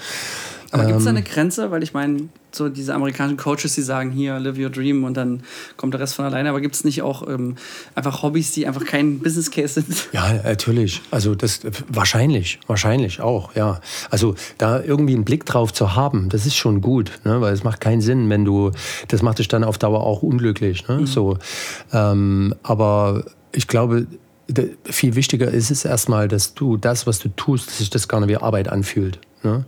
Aber 0.70 0.85
gibt 0.85 0.98
es 0.98 1.04
da 1.04 1.11
ähm, 1.11 1.16
eine 1.16 1.24
Grenze? 1.24 1.70
Weil 1.70 1.83
ich 1.83 1.94
meine, 1.94 2.28
so 2.52 2.68
diese 2.68 2.94
amerikanischen 2.94 3.37
Coaches, 3.37 3.74
die 3.74 3.83
sagen, 3.83 4.11
hier, 4.11 4.38
live 4.38 4.59
your 4.59 4.70
dream 4.70 5.04
und 5.04 5.16
dann 5.16 5.42
kommt 5.76 5.94
der 5.94 6.00
Rest 6.00 6.14
von 6.14 6.24
alleine. 6.24 6.50
Aber 6.50 6.61
gibt 6.61 6.74
es 6.74 6.85
nicht 6.85 7.02
auch 7.02 7.26
ähm, 7.26 7.57
einfach 7.94 8.22
Hobbys, 8.22 8.52
die 8.52 8.66
einfach 8.66 8.85
kein 8.85 9.18
Business 9.22 9.50
Case 9.50 9.81
sind? 9.81 10.09
Ja, 10.12 10.33
natürlich. 10.42 11.00
Also 11.11 11.35
das 11.35 11.61
wahrscheinlich, 11.88 12.59
wahrscheinlich 12.66 13.20
auch, 13.20 13.54
ja. 13.54 13.81
Also 14.11 14.35
da 14.59 14.83
irgendwie 14.83 15.14
einen 15.14 15.24
Blick 15.24 15.46
drauf 15.46 15.72
zu 15.72 15.94
haben, 15.94 16.28
das 16.28 16.46
ist 16.46 16.57
schon 16.57 16.81
gut, 16.81 17.12
ne? 17.24 17.40
weil 17.40 17.52
es 17.52 17.64
macht 17.64 17.81
keinen 17.81 18.00
Sinn, 18.00 18.28
wenn 18.28 18.44
du, 18.44 18.72
das 19.09 19.22
macht 19.22 19.38
dich 19.38 19.48
dann 19.48 19.64
auf 19.64 19.78
Dauer 19.78 20.00
auch 20.00 20.22
unglücklich. 20.22 20.87
Ne? 20.88 21.00
Mhm. 21.00 21.07
So, 21.07 21.38
ähm, 21.92 22.54
aber 22.62 23.24
ich 23.52 23.68
glaube, 23.68 24.07
viel 24.85 25.14
wichtiger 25.14 25.50
ist 25.50 25.70
es 25.70 25.85
erstmal, 25.85 26.28
dass 26.28 26.54
du 26.54 26.76
das, 26.76 27.07
was 27.07 27.18
du 27.18 27.28
tust, 27.31 27.68
dass 27.68 27.78
sich 27.78 27.90
das 27.90 28.09
gar 28.09 28.20
nicht 28.20 28.31
wie 28.31 28.37
Arbeit 28.37 28.68
anfühlt. 28.68 29.18
Ne? 29.44 29.64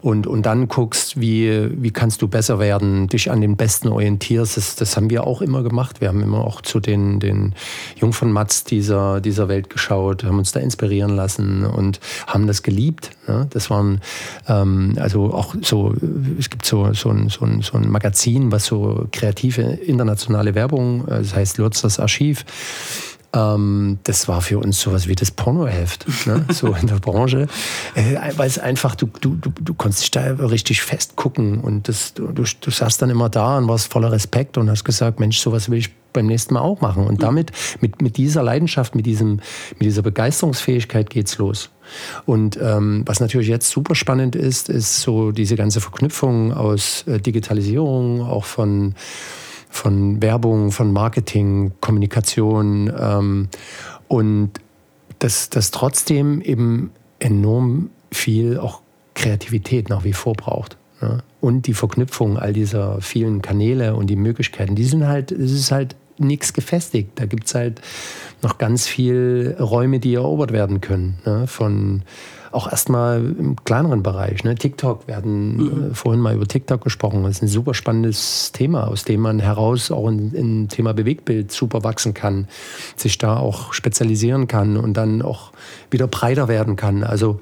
Und, 0.00 0.26
und 0.26 0.46
dann 0.46 0.68
guckst, 0.68 1.20
wie, 1.20 1.70
wie 1.82 1.90
kannst 1.90 2.22
du 2.22 2.28
besser 2.28 2.58
werden, 2.58 3.08
dich 3.08 3.30
an 3.30 3.40
den 3.40 3.56
Besten 3.56 3.88
orientierst. 3.88 4.56
Das, 4.56 4.76
das 4.76 4.96
haben 4.96 5.10
wir 5.10 5.26
auch 5.26 5.42
immer 5.42 5.62
gemacht. 5.62 6.00
Wir 6.00 6.08
haben 6.08 6.22
immer 6.22 6.44
auch 6.44 6.60
zu 6.62 6.80
den, 6.80 7.20
den 7.20 7.54
Jung 7.96 8.14
Matz 8.22 8.64
dieser, 8.64 9.20
dieser 9.20 9.48
Welt 9.48 9.70
geschaut, 9.70 10.24
haben 10.24 10.38
uns 10.38 10.52
da 10.52 10.60
inspirieren 10.60 11.14
lassen 11.16 11.64
und 11.64 12.00
haben 12.26 12.46
das 12.46 12.62
geliebt. 12.62 13.10
Ne? 13.26 13.46
Das 13.50 13.70
waren 13.70 14.00
ähm, 14.48 14.96
also 14.98 15.34
auch 15.34 15.54
so, 15.62 15.94
es 16.38 16.50
gibt 16.50 16.64
so, 16.64 16.92
so, 16.94 17.10
ein, 17.10 17.28
so, 17.28 17.44
ein, 17.44 17.62
so 17.62 17.76
ein 17.76 17.88
Magazin, 17.90 18.52
was 18.52 18.64
so 18.66 19.06
kreative 19.12 19.62
internationale 19.62 20.54
Werbung, 20.54 21.06
äh, 21.08 21.18
das 21.18 21.34
heißt 21.34 21.58
Lutz 21.58 21.82
das 21.82 22.00
Archiv 22.00 22.44
ähm, 23.32 23.98
das 24.04 24.28
war 24.28 24.40
für 24.40 24.58
uns 24.58 24.80
sowas 24.80 25.06
wie 25.06 25.14
das 25.14 25.30
Pornoheft, 25.30 26.06
ne? 26.26 26.44
so 26.52 26.74
in 26.74 26.86
der 26.86 26.96
Branche. 26.96 27.46
Äh, 27.94 28.16
weil 28.36 28.48
es 28.48 28.58
einfach, 28.58 28.94
du, 28.94 29.08
du, 29.20 29.36
du, 29.36 29.50
du 29.60 29.74
konntest 29.74 30.02
dich 30.02 30.10
da 30.10 30.22
richtig 30.34 30.82
fest 30.82 31.16
gucken 31.16 31.60
und 31.60 31.88
das, 31.88 32.14
du, 32.14 32.28
du, 32.28 32.44
du 32.60 32.70
saßt 32.70 33.00
dann 33.02 33.10
immer 33.10 33.28
da 33.28 33.58
und 33.58 33.68
warst 33.68 33.92
voller 33.92 34.12
Respekt 34.12 34.58
und 34.58 34.68
hast 34.68 34.84
gesagt, 34.84 35.20
Mensch, 35.20 35.38
sowas 35.38 35.70
will 35.70 35.78
ich 35.78 35.90
beim 36.12 36.26
nächsten 36.26 36.54
Mal 36.54 36.60
auch 36.60 36.80
machen. 36.80 37.06
Und 37.06 37.18
mhm. 37.18 37.22
damit, 37.22 37.52
mit, 37.80 38.02
mit 38.02 38.16
dieser 38.16 38.42
Leidenschaft, 38.42 38.94
mit, 38.94 39.06
diesem, 39.06 39.40
mit 39.78 39.82
dieser 39.82 40.02
Begeisterungsfähigkeit 40.02 41.08
geht's 41.10 41.38
los. 41.38 41.70
Und 42.26 42.58
ähm, 42.60 43.02
was 43.06 43.20
natürlich 43.20 43.48
jetzt 43.48 43.70
super 43.70 43.94
spannend 43.94 44.36
ist, 44.36 44.68
ist 44.68 45.02
so 45.02 45.32
diese 45.32 45.56
ganze 45.56 45.80
Verknüpfung 45.80 46.52
aus 46.52 47.04
äh, 47.06 47.20
Digitalisierung, 47.20 48.22
auch 48.22 48.44
von, 48.44 48.94
von 49.70 50.20
Werbung, 50.20 50.72
von 50.72 50.92
Marketing, 50.92 51.72
Kommunikation 51.80 52.92
ähm, 52.98 53.48
und 54.08 54.50
dass 55.20 55.48
das 55.48 55.70
trotzdem 55.70 56.42
eben 56.42 56.90
enorm 57.20 57.90
viel 58.12 58.58
auch 58.58 58.82
Kreativität 59.14 59.88
nach 59.88 60.04
wie 60.04 60.12
vor 60.12 60.34
braucht. 60.34 60.76
Ne? 61.00 61.22
Und 61.40 61.66
die 61.66 61.74
Verknüpfung 61.74 62.38
all 62.38 62.52
dieser 62.52 63.00
vielen 63.00 63.42
Kanäle 63.42 63.94
und 63.94 64.08
die 64.08 64.16
Möglichkeiten, 64.16 64.74
die 64.74 64.84
sind 64.84 65.06
halt, 65.06 65.30
es 65.32 65.52
ist 65.52 65.70
halt 65.70 65.94
nichts 66.18 66.52
gefestigt. 66.52 67.12
Da 67.14 67.26
gibt 67.26 67.46
es 67.46 67.54
halt 67.54 67.80
noch 68.42 68.58
ganz 68.58 68.86
viel 68.86 69.56
Räume, 69.58 70.00
die 70.00 70.14
erobert 70.14 70.52
werden 70.52 70.80
können. 70.80 71.18
Ne? 71.24 71.46
Von 71.46 72.02
auch 72.52 72.70
erstmal 72.70 73.18
im 73.18 73.56
kleineren 73.64 74.02
Bereich. 74.02 74.42
Ne? 74.44 74.54
TikTok, 74.54 75.06
wir 75.06 75.16
hatten 75.16 75.56
mhm. 75.56 75.90
äh, 75.90 75.94
vorhin 75.94 76.20
mal 76.20 76.34
über 76.34 76.46
TikTok 76.46 76.82
gesprochen. 76.82 77.22
Das 77.22 77.36
ist 77.36 77.42
ein 77.42 77.48
super 77.48 77.74
spannendes 77.74 78.52
Thema, 78.52 78.88
aus 78.88 79.04
dem 79.04 79.20
man 79.20 79.38
heraus 79.38 79.90
auch 79.90 80.08
in, 80.08 80.32
in 80.34 80.68
Thema 80.68 80.92
Bewegtbild 80.92 81.52
super 81.52 81.84
wachsen 81.84 82.14
kann, 82.14 82.48
sich 82.96 83.18
da 83.18 83.36
auch 83.36 83.72
spezialisieren 83.72 84.48
kann 84.48 84.76
und 84.76 84.94
dann 84.94 85.22
auch 85.22 85.52
wieder 85.90 86.06
breiter 86.06 86.48
werden 86.48 86.76
kann. 86.76 87.04
Also 87.04 87.40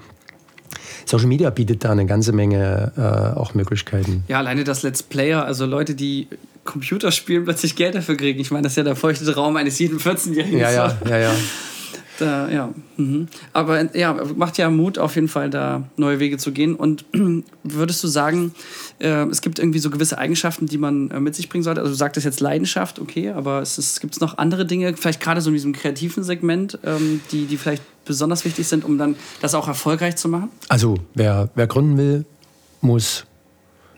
Social 1.07 1.27
Media 1.27 1.49
bietet 1.49 1.85
da 1.85 1.93
eine 1.93 2.05
ganze 2.05 2.33
Menge 2.33 2.93
äh, 2.97 3.39
auch 3.39 3.55
Möglichkeiten. 3.55 4.25
Ja, 4.29 4.39
alleine 4.39 4.65
das 4.65 4.83
Let's 4.83 5.03
Player, 5.03 5.45
also 5.45 5.65
Leute, 5.65 5.95
die 5.95 6.29
Computerspielen 6.65 7.45
plötzlich 7.45 7.77
Geld 7.77 7.95
dafür 7.95 8.17
kriegen. 8.17 8.39
Ich 8.41 8.51
meine, 8.51 8.65
das 8.65 8.73
ist 8.73 8.77
ja 8.77 8.83
der 8.83 8.97
feuchte 8.97 9.25
Traum 9.25 9.57
eines 9.57 9.79
jeden 9.79 9.99
14-Jährigen. 9.99 10.59
Ja, 10.59 10.71
ja, 10.71 10.99
ja, 11.09 11.19
ja. 11.19 11.35
Da, 12.19 12.51
ja. 12.51 12.75
Mhm. 12.97 13.29
Aber 13.53 13.97
ja, 13.97 14.13
macht 14.35 14.59
ja 14.59 14.71
Mut 14.71 14.99
auf 14.99 15.15
jeden 15.15 15.29
Fall, 15.29 15.51
da 15.51 15.85
neue 15.97 16.19
Wege 16.19 16.37
zu 16.37 16.51
gehen. 16.51 16.75
Und 16.75 17.05
würdest 17.63 18.03
du 18.03 18.09
sagen, 18.09 18.53
äh, 18.99 19.25
es 19.27 19.41
gibt 19.41 19.61
irgendwie 19.61 19.79
so 19.79 19.89
gewisse 19.89 20.19
Eigenschaften, 20.19 20.67
die 20.67 20.79
man 20.79 21.11
äh, 21.13 21.21
mit 21.21 21.37
sich 21.37 21.49
bringen 21.49 21.63
sollte? 21.63 21.81
Also 21.81 21.93
du 21.93 21.97
sagtest 21.97 22.27
jetzt 22.27 22.41
Leidenschaft, 22.41 22.99
okay, 22.99 23.31
aber 23.31 23.63
es 23.63 24.01
gibt 24.01 24.21
noch 24.21 24.37
andere 24.37 24.67
Dinge, 24.67 24.97
vielleicht 24.97 25.21
gerade 25.21 25.41
so 25.41 25.51
in 25.51 25.55
diesem 25.55 25.73
kreativen 25.73 26.25
Segment, 26.25 26.79
ähm, 26.85 27.21
die, 27.31 27.47
die 27.47 27.57
vielleicht 27.57 27.85
besonders 28.05 28.45
wichtig 28.45 28.67
sind, 28.67 28.85
um 28.85 28.99
dann 28.99 29.15
das 29.41 29.55
auch 29.55 29.69
erfolgreich 29.69 30.17
zu 30.17 30.29
machen? 30.29 30.49
Also 30.69 30.97
wer, 31.15 31.51
wer 31.55 31.69
gründen 31.69 31.99
will, 31.99 32.25
muss, 32.81 33.27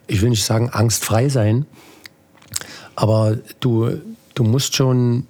ich 0.09 0.21
will 0.21 0.29
nicht 0.29 0.45
sagen 0.45 0.69
angstfrei 0.69 1.31
sein, 1.31 1.65
aber 2.97 3.39
du, 3.61 3.99
du 4.35 4.45
musst 4.45 4.77
schon 4.77 5.27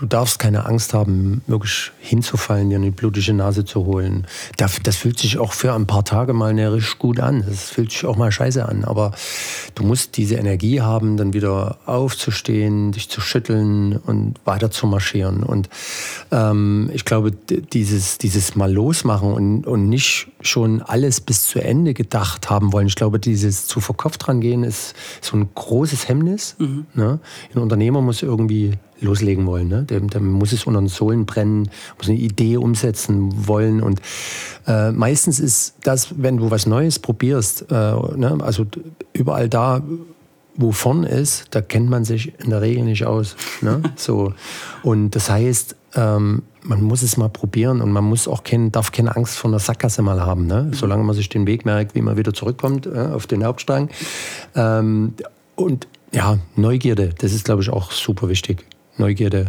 du 0.00 0.06
darfst 0.06 0.38
keine 0.38 0.64
Angst 0.64 0.94
haben, 0.94 1.42
wirklich 1.46 1.92
hinzufallen, 2.00 2.70
dir 2.70 2.76
eine 2.76 2.90
blutige 2.90 3.34
Nase 3.34 3.66
zu 3.66 3.84
holen. 3.84 4.26
Das, 4.56 4.80
das 4.82 4.96
fühlt 4.96 5.18
sich 5.18 5.38
auch 5.38 5.52
für 5.52 5.74
ein 5.74 5.86
paar 5.86 6.04
Tage 6.04 6.32
mal 6.32 6.54
närrisch 6.54 6.98
gut 6.98 7.20
an. 7.20 7.44
Das 7.46 7.68
fühlt 7.68 7.92
sich 7.92 8.06
auch 8.06 8.16
mal 8.16 8.32
scheiße 8.32 8.66
an. 8.66 8.84
Aber 8.84 9.12
du 9.74 9.84
musst 9.84 10.16
diese 10.16 10.36
Energie 10.36 10.80
haben, 10.80 11.18
dann 11.18 11.34
wieder 11.34 11.76
aufzustehen, 11.84 12.92
dich 12.92 13.10
zu 13.10 13.20
schütteln 13.20 13.98
und 13.98 14.36
weiter 14.46 14.70
zu 14.70 14.86
marschieren. 14.86 15.42
Und 15.42 15.68
ähm, 16.32 16.90
ich 16.94 17.04
glaube, 17.04 17.32
dieses, 17.32 18.16
dieses 18.16 18.56
mal 18.56 18.72
losmachen 18.72 19.32
und, 19.32 19.66
und 19.66 19.88
nicht 19.88 20.28
schon 20.40 20.80
alles 20.80 21.20
bis 21.20 21.46
zu 21.46 21.62
Ende 21.62 21.92
gedacht 21.92 22.48
haben 22.48 22.72
wollen. 22.72 22.86
Ich 22.86 22.96
glaube, 22.96 23.18
dieses 23.18 23.66
zu 23.66 23.80
verkopft 23.80 24.26
dran 24.26 24.40
gehen 24.40 24.64
ist 24.64 24.94
so 25.20 25.36
ein 25.36 25.50
großes 25.54 26.08
Hemmnis. 26.08 26.56
Mhm. 26.58 26.86
Ne? 26.94 27.20
Ein 27.54 27.58
Unternehmer 27.60 28.00
muss 28.00 28.22
irgendwie 28.22 28.78
loslegen 29.00 29.46
wollen. 29.46 29.68
Ne? 29.68 29.84
Der, 29.84 30.00
der, 30.00 30.20
muss 30.20 30.52
es 30.52 30.64
unter 30.64 30.80
den 30.80 30.88
Sohlen 30.88 31.26
brennen, 31.26 31.70
muss 31.98 32.08
eine 32.08 32.18
Idee 32.18 32.56
umsetzen 32.56 33.46
wollen. 33.46 33.82
Und 33.82 34.00
äh, 34.66 34.92
meistens 34.92 35.40
ist 35.40 35.74
das, 35.82 36.14
wenn 36.16 36.36
du 36.36 36.50
was 36.50 36.66
Neues 36.66 36.98
probierst, 36.98 37.66
äh, 37.70 37.74
ne? 37.74 38.38
also 38.40 38.66
überall 39.12 39.48
da, 39.48 39.82
wo 40.56 40.72
vorn 40.72 41.04
ist, 41.04 41.46
da 41.50 41.60
kennt 41.60 41.88
man 41.88 42.04
sich 42.04 42.32
in 42.38 42.50
der 42.50 42.60
Regel 42.60 42.84
nicht 42.84 43.06
aus. 43.06 43.36
Ne? 43.62 43.82
so. 43.96 44.34
Und 44.82 45.10
das 45.10 45.30
heißt, 45.30 45.76
ähm, 45.94 46.42
man 46.62 46.82
muss 46.82 47.02
es 47.02 47.16
mal 47.16 47.28
probieren 47.28 47.80
und 47.80 47.90
man 47.90 48.04
muss 48.04 48.28
auch 48.28 48.44
kein, 48.44 48.70
darf 48.70 48.92
keine 48.92 49.16
Angst 49.16 49.38
vor 49.38 49.50
einer 49.50 49.58
Sackgasse 49.58 50.02
mal 50.02 50.20
haben. 50.20 50.46
Ne? 50.46 50.64
Mhm. 50.64 50.74
Solange 50.74 51.04
man 51.04 51.14
sich 51.14 51.28
den 51.28 51.46
Weg 51.46 51.64
merkt, 51.64 51.94
wie 51.94 52.02
man 52.02 52.16
wieder 52.16 52.34
zurückkommt 52.34 52.86
äh, 52.86 52.98
auf 52.98 53.26
den 53.26 53.44
Hauptstrang. 53.44 53.88
Ähm, 54.54 55.14
und 55.56 55.88
ja, 56.12 56.38
Neugierde, 56.56 57.14
das 57.18 57.32
ist, 57.32 57.44
glaube 57.44 57.62
ich, 57.62 57.70
auch 57.70 57.92
super 57.92 58.28
wichtig. 58.28 58.64
Neugierde 59.00 59.48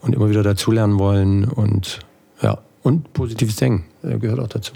und 0.00 0.14
immer 0.14 0.30
wieder 0.30 0.42
dazulernen 0.42 0.98
wollen 0.98 1.44
und 1.44 1.98
ja, 2.40 2.58
und 2.82 3.12
positives 3.12 3.56
Denken 3.56 3.84
gehört 4.20 4.38
auch 4.38 4.48
dazu. 4.48 4.74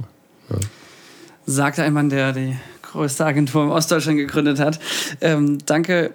Ja. 0.50 0.57
Sagte 1.46 1.83
ein 1.83 1.92
Mann, 1.92 2.09
der 2.09 2.33
die 2.33 2.57
größte 2.83 3.24
Agentur 3.24 3.62
im 3.62 3.70
Ostdeutschland 3.70 4.18
gegründet 4.18 4.59
hat. 4.59 4.78
Ähm, 5.20 5.59
danke 5.64 6.14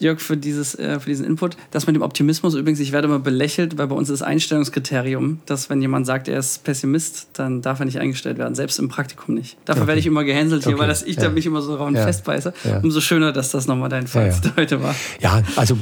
Jörg, 0.00 0.18
für, 0.20 0.36
dieses, 0.36 0.74
äh, 0.74 0.98
für 0.98 1.10
diesen 1.10 1.26
Input. 1.26 1.58
Das 1.70 1.86
mit 1.86 1.94
dem 1.94 2.00
Optimismus 2.02 2.54
übrigens, 2.54 2.80
ich 2.80 2.90
werde 2.90 3.06
immer 3.06 3.18
belächelt, 3.18 3.76
weil 3.76 3.86
bei 3.86 3.94
uns 3.94 4.08
ist 4.08 4.22
Einstellungskriterium, 4.22 5.40
dass 5.44 5.68
wenn 5.68 5.82
jemand 5.82 6.06
sagt, 6.06 6.26
er 6.26 6.38
ist 6.38 6.64
Pessimist, 6.64 7.28
dann 7.34 7.60
darf 7.60 7.80
er 7.80 7.84
nicht 7.84 7.98
eingestellt 7.98 8.38
werden, 8.38 8.54
selbst 8.54 8.78
im 8.78 8.88
Praktikum 8.88 9.34
nicht. 9.34 9.58
Dafür 9.66 9.82
okay. 9.82 9.88
werde 9.88 10.00
ich 10.00 10.06
immer 10.06 10.24
gehänselt 10.24 10.64
hier, 10.64 10.72
okay. 10.72 10.80
weil 10.80 10.88
das 10.88 11.02
ich 11.02 11.16
ja. 11.16 11.24
da 11.24 11.28
mich 11.28 11.44
immer 11.44 11.60
so 11.60 11.74
rauen 11.74 11.94
ja. 11.94 12.04
festbeiße. 12.04 12.54
Ja. 12.64 12.78
Umso 12.78 13.02
schöner, 13.02 13.32
dass 13.32 13.50
das 13.50 13.66
nochmal 13.66 13.90
dein 13.90 14.06
Fall 14.06 14.28
ja, 14.28 14.52
heute 14.56 14.82
war. 14.82 14.94
Ja, 15.20 15.42
also 15.56 15.76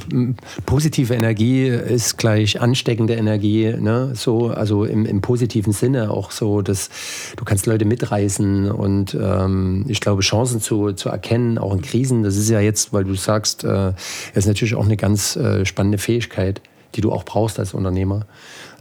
positive 0.67 1.15
Energie 1.15 1.69
ist 1.69 2.19
gleich 2.19 2.61
ansteckende 2.61 3.15
Energie, 3.15 3.73
ne? 3.79 4.13
so, 4.15 4.49
also 4.49 4.85
im, 4.85 5.07
im 5.07 5.21
positiven 5.21 5.73
Sinne 5.73 6.11
auch 6.11 6.33
so, 6.33 6.61
dass 6.61 6.91
du 7.37 7.45
kannst 7.45 7.67
Leute 7.67 7.85
mitreißen 7.85 8.69
und 8.69 9.15
ähm, 9.15 9.85
ich 9.87 10.01
glaube, 10.01 10.23
Chancen 10.23 10.61
zu, 10.61 10.93
zu 10.93 11.09
erkennen, 11.09 11.57
auch 11.59 11.73
in 11.73 11.83
Krisen, 11.83 12.25
das 12.25 12.37
ist 12.37 12.51
ja 12.51 12.59
jetzt, 12.59 12.93
weil 12.93 13.05
du 13.05 13.15
sagst, 13.15 13.63
äh, 13.63 13.93
das 14.35 14.45
ist 14.45 14.49
natürlich 14.49 14.75
auch 14.75 14.85
eine 14.85 14.97
ganz 14.97 15.37
äh, 15.37 15.65
spannende 15.65 15.99
Fähigkeit, 15.99 16.61
die 16.95 17.01
du 17.01 17.13
auch 17.13 17.25
brauchst 17.25 17.59
als 17.59 17.75
Unternehmer. 17.75 18.27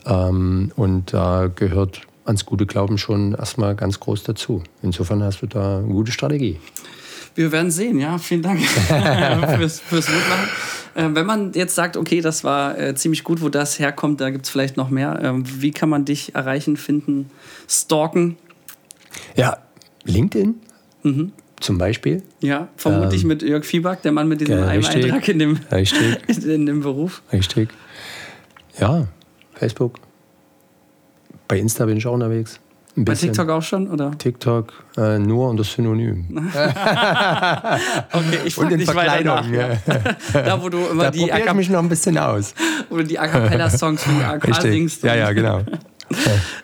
Ähm, 0.05 0.71
und 0.75 1.13
da 1.13 1.49
gehört 1.53 2.01
ans 2.25 2.45
gute 2.45 2.65
Glauben 2.65 2.97
schon 2.97 3.33
erstmal 3.33 3.75
ganz 3.75 3.99
groß 3.99 4.23
dazu. 4.23 4.63
Insofern 4.81 5.23
hast 5.23 5.41
du 5.41 5.47
da 5.47 5.79
eine 5.79 5.87
gute 5.87 6.11
Strategie. 6.11 6.59
Wir 7.35 7.51
werden 7.51 7.71
sehen, 7.71 7.99
ja. 7.99 8.17
Vielen 8.17 8.41
Dank 8.41 8.59
fürs, 9.57 9.79
fürs 9.79 10.09
Mitmachen. 10.09 10.49
Äh, 10.95 11.15
wenn 11.15 11.25
man 11.25 11.53
jetzt 11.53 11.75
sagt, 11.75 11.95
okay, 11.95 12.21
das 12.21 12.43
war 12.43 12.77
äh, 12.77 12.95
ziemlich 12.95 13.23
gut, 13.23 13.41
wo 13.41 13.49
das 13.49 13.79
herkommt, 13.79 14.19
da 14.19 14.31
gibt 14.31 14.45
es 14.45 14.51
vielleicht 14.51 14.75
noch 14.75 14.89
mehr. 14.89 15.19
Ähm, 15.21 15.43
wie 15.61 15.71
kann 15.71 15.89
man 15.89 16.05
dich 16.05 16.35
erreichen, 16.35 16.75
finden, 16.75 17.29
stalken? 17.67 18.37
Ja, 19.35 19.57
LinkedIn. 20.03 20.55
Mhm. 21.03 21.31
Zum 21.59 21.77
Beispiel? 21.77 22.21
Ja, 22.39 22.67
vermutlich 22.77 23.23
ähm, 23.23 23.29
mit 23.29 23.41
Jörg 23.41 23.65
Fieback, 23.65 24.03
der 24.03 24.11
Mann 24.11 24.27
mit 24.27 24.41
diesem 24.41 24.59
ja, 24.59 24.67
Eintrag 24.67 25.27
in 25.27 25.39
dem, 25.39 25.59
richtig. 25.71 26.45
in 26.45 26.65
dem 26.67 26.81
Beruf. 26.81 27.23
Richtig. 27.33 27.69
Ja, 28.79 29.07
Facebook. 29.53 29.95
Bei 31.47 31.57
Insta 31.57 31.85
bin 31.85 31.97
ich 31.97 32.05
auch 32.05 32.13
unterwegs. 32.13 32.59
Bei 32.95 33.13
TikTok 33.13 33.49
auch 33.49 33.61
schon, 33.61 33.87
oder? 33.89 34.11
TikTok 34.17 34.73
äh, 34.97 35.19
nur 35.19 35.49
und 35.49 35.59
das 35.59 35.71
Synonym. 35.71 36.25
okay, 38.11 38.39
ich 38.43 38.55
frage 38.55 38.75
dich 38.75 38.87
weiter 38.87 39.23
nach. 39.23 39.47
Ja. 39.51 39.77
da, 40.33 40.61
wo 40.61 40.69
du 40.69 40.79
immer 40.91 41.03
da 41.03 41.11
die... 41.11 41.27
Da 41.27 41.53
mich 41.53 41.69
noch 41.69 41.79
ein 41.79 41.89
bisschen 41.89 42.17
aus. 42.17 42.55
Du 42.89 43.01
die 43.03 43.19
A 43.19 43.27
Cappella-Songs 43.27 44.03
von 44.03 44.19
AK 44.23 44.61
singst. 44.61 45.03
Ja, 45.03 45.15
ja, 45.15 45.31
genau. 45.31 45.61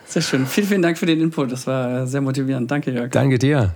Sehr 0.07 0.23
schön. 0.23 0.47
Vielen, 0.47 0.67
vielen 0.67 0.81
Dank 0.81 0.97
für 0.97 1.05
den 1.05 1.21
Input. 1.21 1.51
Das 1.51 1.67
war 1.67 2.07
sehr 2.07 2.21
motivierend. 2.21 2.69
Danke, 2.69 2.91
Jörg. 2.91 3.11
Danke 3.11 3.37
dir. 3.37 3.75